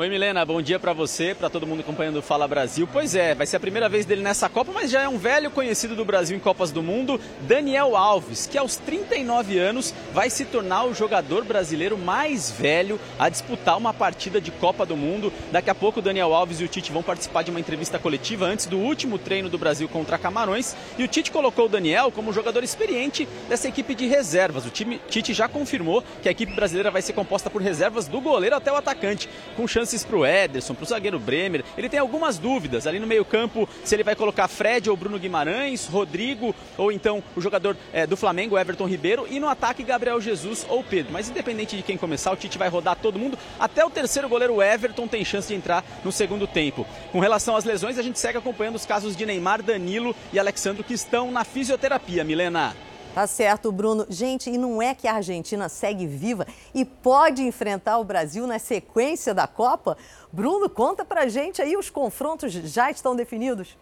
Oi 0.00 0.08
Milena, 0.08 0.44
bom 0.44 0.62
dia 0.62 0.78
para 0.78 0.92
você, 0.92 1.34
para 1.34 1.50
todo 1.50 1.66
mundo 1.66 1.80
acompanhando 1.80 2.20
o 2.20 2.22
Fala 2.22 2.46
Brasil. 2.46 2.88
Pois 2.92 3.16
é, 3.16 3.34
vai 3.34 3.44
ser 3.48 3.56
a 3.56 3.60
primeira 3.60 3.88
vez 3.88 4.06
dele 4.06 4.22
nessa 4.22 4.48
Copa, 4.48 4.70
mas 4.72 4.92
já 4.92 5.02
é 5.02 5.08
um 5.08 5.18
velho 5.18 5.50
conhecido 5.50 5.96
do 5.96 6.04
Brasil 6.04 6.36
em 6.36 6.40
Copas 6.40 6.70
do 6.70 6.84
Mundo, 6.84 7.20
Daniel 7.48 7.96
Alves, 7.96 8.46
que 8.46 8.56
aos 8.56 8.76
39 8.76 9.58
anos 9.58 9.92
vai 10.14 10.30
se 10.30 10.44
tornar 10.44 10.84
o 10.84 10.94
jogador 10.94 11.44
brasileiro 11.44 11.98
mais 11.98 12.48
velho 12.48 13.00
a 13.18 13.28
disputar 13.28 13.76
uma 13.76 13.92
partida 13.92 14.40
de 14.40 14.52
Copa 14.52 14.86
do 14.86 14.96
Mundo. 14.96 15.32
Daqui 15.50 15.68
a 15.68 15.74
pouco 15.74 16.00
Daniel 16.00 16.32
Alves 16.32 16.60
e 16.60 16.64
o 16.64 16.68
Tite 16.68 16.92
vão 16.92 17.02
participar 17.02 17.42
de 17.42 17.50
uma 17.50 17.58
entrevista 17.58 17.98
coletiva 17.98 18.46
antes 18.46 18.66
do 18.66 18.78
último 18.78 19.18
treino 19.18 19.48
do 19.48 19.58
Brasil 19.58 19.88
contra 19.88 20.16
Camarões, 20.16 20.76
e 20.96 21.02
o 21.02 21.08
Tite 21.08 21.32
colocou 21.32 21.66
o 21.66 21.68
Daniel 21.68 22.12
como 22.12 22.32
jogador 22.32 22.62
experiente 22.62 23.28
dessa 23.48 23.66
equipe 23.66 23.96
de 23.96 24.06
reservas. 24.06 24.64
O 24.64 24.70
time 24.70 25.00
Tite 25.08 25.34
já 25.34 25.48
confirmou 25.48 26.04
que 26.22 26.28
a 26.28 26.30
equipe 26.30 26.54
brasileira 26.54 26.88
vai 26.88 27.02
ser 27.02 27.14
composta 27.14 27.50
por 27.50 27.60
reservas 27.60 28.06
do 28.06 28.20
goleiro 28.20 28.54
até 28.54 28.70
o 28.70 28.76
atacante, 28.76 29.28
com 29.56 29.66
chance 29.66 29.87
chances 29.88 30.04
para 30.04 30.16
o 30.16 30.26
Ederson, 30.26 30.74
para 30.74 30.84
o 30.84 30.86
zagueiro 30.86 31.18
Bremer. 31.18 31.64
Ele 31.76 31.88
tem 31.88 31.98
algumas 31.98 32.36
dúvidas 32.36 32.86
ali 32.86 33.00
no 33.00 33.06
meio-campo 33.06 33.66
se 33.82 33.94
ele 33.94 34.04
vai 34.04 34.14
colocar 34.14 34.46
Fred 34.46 34.90
ou 34.90 34.96
Bruno 34.96 35.18
Guimarães, 35.18 35.86
Rodrigo 35.86 36.54
ou 36.76 36.92
então 36.92 37.22
o 37.34 37.40
jogador 37.40 37.74
é, 37.90 38.06
do 38.06 38.16
Flamengo, 38.16 38.58
Everton 38.58 38.86
Ribeiro, 38.86 39.26
e 39.30 39.40
no 39.40 39.48
ataque 39.48 39.82
Gabriel 39.82 40.20
Jesus 40.20 40.66
ou 40.68 40.84
Pedro. 40.84 41.10
Mas 41.12 41.30
independente 41.30 41.74
de 41.74 41.82
quem 41.82 41.96
começar, 41.96 42.30
o 42.32 42.36
Tite 42.36 42.58
vai 42.58 42.68
rodar 42.68 42.96
todo 42.96 43.18
mundo. 43.18 43.38
Até 43.58 43.84
o 43.84 43.90
terceiro 43.90 44.28
goleiro 44.28 44.62
Everton 44.62 45.08
tem 45.08 45.24
chance 45.24 45.48
de 45.48 45.54
entrar 45.54 45.82
no 46.04 46.12
segundo 46.12 46.46
tempo. 46.46 46.86
Com 47.10 47.20
relação 47.20 47.56
às 47.56 47.64
lesões, 47.64 47.98
a 47.98 48.02
gente 48.02 48.18
segue 48.18 48.36
acompanhando 48.36 48.76
os 48.76 48.84
casos 48.84 49.16
de 49.16 49.24
Neymar, 49.24 49.62
Danilo 49.62 50.14
e 50.32 50.38
Alexandro 50.38 50.84
que 50.84 50.92
estão 50.92 51.30
na 51.30 51.44
fisioterapia. 51.44 52.24
Milena. 52.24 52.87
Tá 53.18 53.26
certo, 53.26 53.72
Bruno. 53.72 54.06
Gente, 54.08 54.48
e 54.48 54.56
não 54.56 54.80
é 54.80 54.94
que 54.94 55.08
a 55.08 55.14
Argentina 55.14 55.68
segue 55.68 56.06
viva 56.06 56.46
e 56.72 56.84
pode 56.84 57.42
enfrentar 57.42 57.98
o 57.98 58.04
Brasil 58.04 58.46
na 58.46 58.60
sequência 58.60 59.34
da 59.34 59.44
Copa? 59.44 59.98
Bruno, 60.32 60.70
conta 60.70 61.04
pra 61.04 61.26
gente 61.26 61.60
aí, 61.60 61.76
os 61.76 61.90
confrontos 61.90 62.52
já 62.52 62.92
estão 62.92 63.16
definidos? 63.16 63.76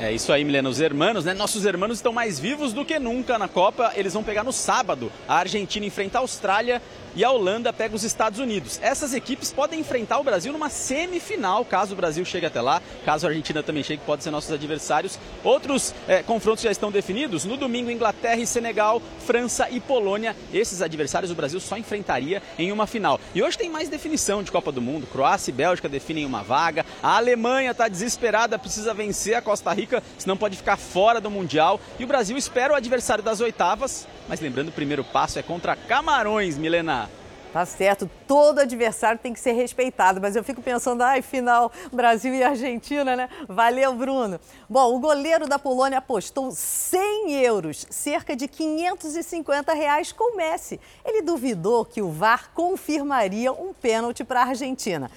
É 0.00 0.12
isso 0.12 0.32
aí, 0.32 0.44
Milena. 0.44 0.68
Os 0.68 0.80
hermanos, 0.80 1.24
né? 1.24 1.34
Nossos 1.34 1.64
hermanos 1.66 1.98
estão 1.98 2.12
mais 2.12 2.38
vivos 2.38 2.72
do 2.72 2.84
que 2.84 3.00
nunca 3.00 3.36
na 3.36 3.48
Copa. 3.48 3.92
Eles 3.96 4.12
vão 4.12 4.22
pegar 4.22 4.44
no 4.44 4.52
sábado. 4.52 5.10
A 5.26 5.38
Argentina 5.38 5.84
enfrenta 5.84 6.18
a 6.18 6.20
Austrália 6.20 6.80
e 7.18 7.24
a 7.24 7.30
Holanda 7.32 7.72
pega 7.72 7.96
os 7.96 8.04
Estados 8.04 8.38
Unidos. 8.38 8.78
Essas 8.80 9.12
equipes 9.12 9.52
podem 9.52 9.80
enfrentar 9.80 10.20
o 10.20 10.24
Brasil 10.24 10.52
numa 10.52 10.68
semifinal, 10.68 11.64
caso 11.64 11.94
o 11.94 11.96
Brasil 11.96 12.24
chegue 12.24 12.46
até 12.46 12.60
lá, 12.60 12.80
caso 13.04 13.26
a 13.26 13.30
Argentina 13.30 13.60
também 13.60 13.82
chegue, 13.82 14.02
pode 14.06 14.22
ser 14.22 14.30
nossos 14.30 14.52
adversários. 14.52 15.18
Outros 15.42 15.94
é, 16.06 16.22
confrontos 16.22 16.62
já 16.62 16.70
estão 16.70 16.92
definidos. 16.92 17.44
No 17.44 17.56
domingo, 17.56 17.90
Inglaterra 17.90 18.40
e 18.40 18.46
Senegal, 18.46 19.02
França 19.26 19.68
e 19.68 19.80
Polônia. 19.80 20.36
Esses 20.52 20.80
adversários 20.80 21.32
o 21.32 21.34
Brasil 21.34 21.58
só 21.58 21.76
enfrentaria 21.76 22.40
em 22.56 22.70
uma 22.70 22.86
final. 22.86 23.20
E 23.34 23.42
hoje 23.42 23.58
tem 23.58 23.70
mais 23.70 23.88
definição 23.88 24.42
de 24.42 24.52
Copa 24.52 24.70
do 24.70 24.80
Mundo. 24.80 25.06
Croácia 25.06 25.50
e 25.50 25.54
Bélgica 25.54 25.88
definem 25.88 26.24
uma 26.24 26.42
vaga. 26.42 26.86
A 27.02 27.16
Alemanha 27.16 27.72
está 27.72 27.88
desesperada, 27.88 28.58
precisa 28.58 28.94
vencer 28.94 29.34
a 29.34 29.42
Costa 29.42 29.72
Rica, 29.72 29.87
senão 30.18 30.36
pode 30.36 30.56
ficar 30.56 30.76
fora 30.76 31.20
do 31.20 31.30
Mundial. 31.30 31.80
E 31.98 32.04
o 32.04 32.06
Brasil 32.06 32.36
espera 32.36 32.72
o 32.72 32.76
adversário 32.76 33.22
das 33.22 33.40
oitavas. 33.40 34.06
Mas 34.28 34.40
lembrando, 34.40 34.68
o 34.68 34.72
primeiro 34.72 35.04
passo 35.04 35.38
é 35.38 35.42
contra 35.42 35.76
Camarões, 35.76 36.56
Milena. 36.56 37.08
Tá 37.52 37.64
certo, 37.64 38.10
todo 38.26 38.58
adversário 38.58 39.18
tem 39.18 39.32
que 39.32 39.40
ser 39.40 39.52
respeitado, 39.52 40.20
mas 40.20 40.36
eu 40.36 40.44
fico 40.44 40.60
pensando, 40.60 41.02
ai, 41.02 41.22
final 41.22 41.72
Brasil 41.90 42.34
e 42.34 42.42
Argentina, 42.42 43.16
né? 43.16 43.30
Valeu, 43.48 43.94
Bruno. 43.94 44.38
Bom, 44.68 44.94
o 44.94 45.00
goleiro 45.00 45.48
da 45.48 45.58
Polônia 45.58 45.96
apostou 45.96 46.50
100 46.50 47.42
euros, 47.42 47.86
cerca 47.88 48.36
de 48.36 48.46
550 48.46 49.72
reais 49.72 50.12
com 50.12 50.34
o 50.34 50.36
Messi. 50.36 50.78
Ele 51.02 51.22
duvidou 51.22 51.86
que 51.86 52.02
o 52.02 52.10
VAR 52.10 52.50
confirmaria 52.54 53.50
um 53.50 53.72
pênalti 53.72 54.24
para 54.24 54.42
a 54.42 54.48
Argentina. 54.48 55.10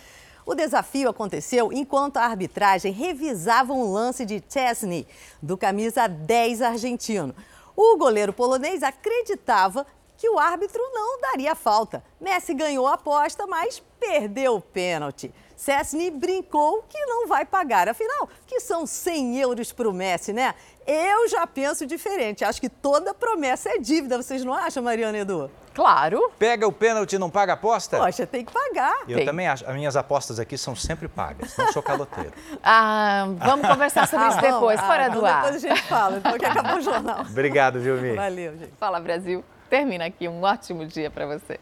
O 0.46 0.56
desafio 0.56 1.10
aconteceu 1.10 1.72
enquanto 1.72 2.18
a 2.18 2.24
arbitragem 2.24 2.92
revisava 2.92 3.74
um 3.74 3.92
lance 3.92 4.26
de 4.26 4.44
Chesney, 4.50 5.08
do 5.42 5.58
camisa 5.58 6.08
10 6.08 6.62
argentino. 6.62 7.36
O 7.76 7.98
goleiro 7.98 8.34
polonês 8.34 8.84
acreditava 8.84 9.86
que 10.18 10.30
o 10.30 10.38
árbitro 10.38 10.82
não 10.94 11.20
daria 11.20 11.56
falta. 11.56 12.04
Messi 12.20 12.54
ganhou 12.54 12.86
a 12.86 12.94
aposta, 12.94 13.48
mas 13.48 13.82
perdeu 14.00 14.56
o 14.56 14.62
pênalti. 14.62 15.34
Cessny 15.56 16.10
brincou 16.10 16.84
que 16.90 17.06
não 17.06 17.28
vai 17.28 17.46
pagar. 17.46 17.88
Afinal, 17.88 18.28
que 18.48 18.60
são 18.60 18.86
100 18.86 19.38
euros 19.40 19.72
para 19.72 19.88
o 19.88 19.94
Messi, 19.94 20.34
né? 20.34 20.56
Eu 20.88 21.28
já 21.28 21.46
penso 21.46 21.86
diferente. 21.86 22.44
Acho 22.44 22.60
que 22.60 22.70
toda 22.70 23.14
promessa 23.14 23.70
é 23.70 23.78
dívida. 23.78 24.18
Vocês 24.18 24.44
não 24.44 24.54
acham, 24.54 24.84
Mariana 24.84 25.20
Edu? 25.20 25.52
Claro. 25.74 26.32
Pega 26.38 26.68
o 26.68 26.72
pênalti 26.72 27.14
e 27.14 27.20
não 27.20 27.30
paga 27.30 27.54
a 27.54 27.56
aposta? 27.56 27.98
Poxa, 27.98 28.26
tem 28.26 28.44
que 28.46 28.52
pagar. 28.52 29.04
Eu 29.08 29.18
tem. 29.18 29.26
também 29.26 29.48
acho. 29.48 29.68
As 29.68 29.76
minhas 29.76 29.96
apostas 29.96 30.40
aqui 30.40 30.58
são 30.58 30.76
sempre 30.76 31.08
pagas. 31.08 31.56
Não 31.58 31.72
sou 31.72 31.82
caloteiro. 31.82 32.34
ah, 32.64 33.26
vamos 33.38 33.68
conversar 33.68 34.08
sobre 34.08 34.28
isso 34.28 34.40
depois, 34.42 34.80
ah, 34.80 34.84
fora 34.84 35.10
do 35.10 35.26
ar. 35.26 35.44
Depois 35.44 35.64
a 35.64 35.68
gente 35.68 35.82
fala, 35.84 36.20
porque 36.22 36.46
acabou 36.46 36.78
o 36.78 36.82
jornal. 36.82 37.22
Obrigado, 37.22 37.80
viu, 37.80 37.96
Mi? 37.98 38.16
Valeu, 38.16 38.58
gente. 38.58 38.74
Fala, 38.80 39.00
Brasil. 39.00 39.44
Termina 39.70 40.06
aqui. 40.06 40.28
Um 40.28 40.42
ótimo 40.44 40.86
dia 40.86 41.10
para 41.10 41.26
você. 41.26 41.60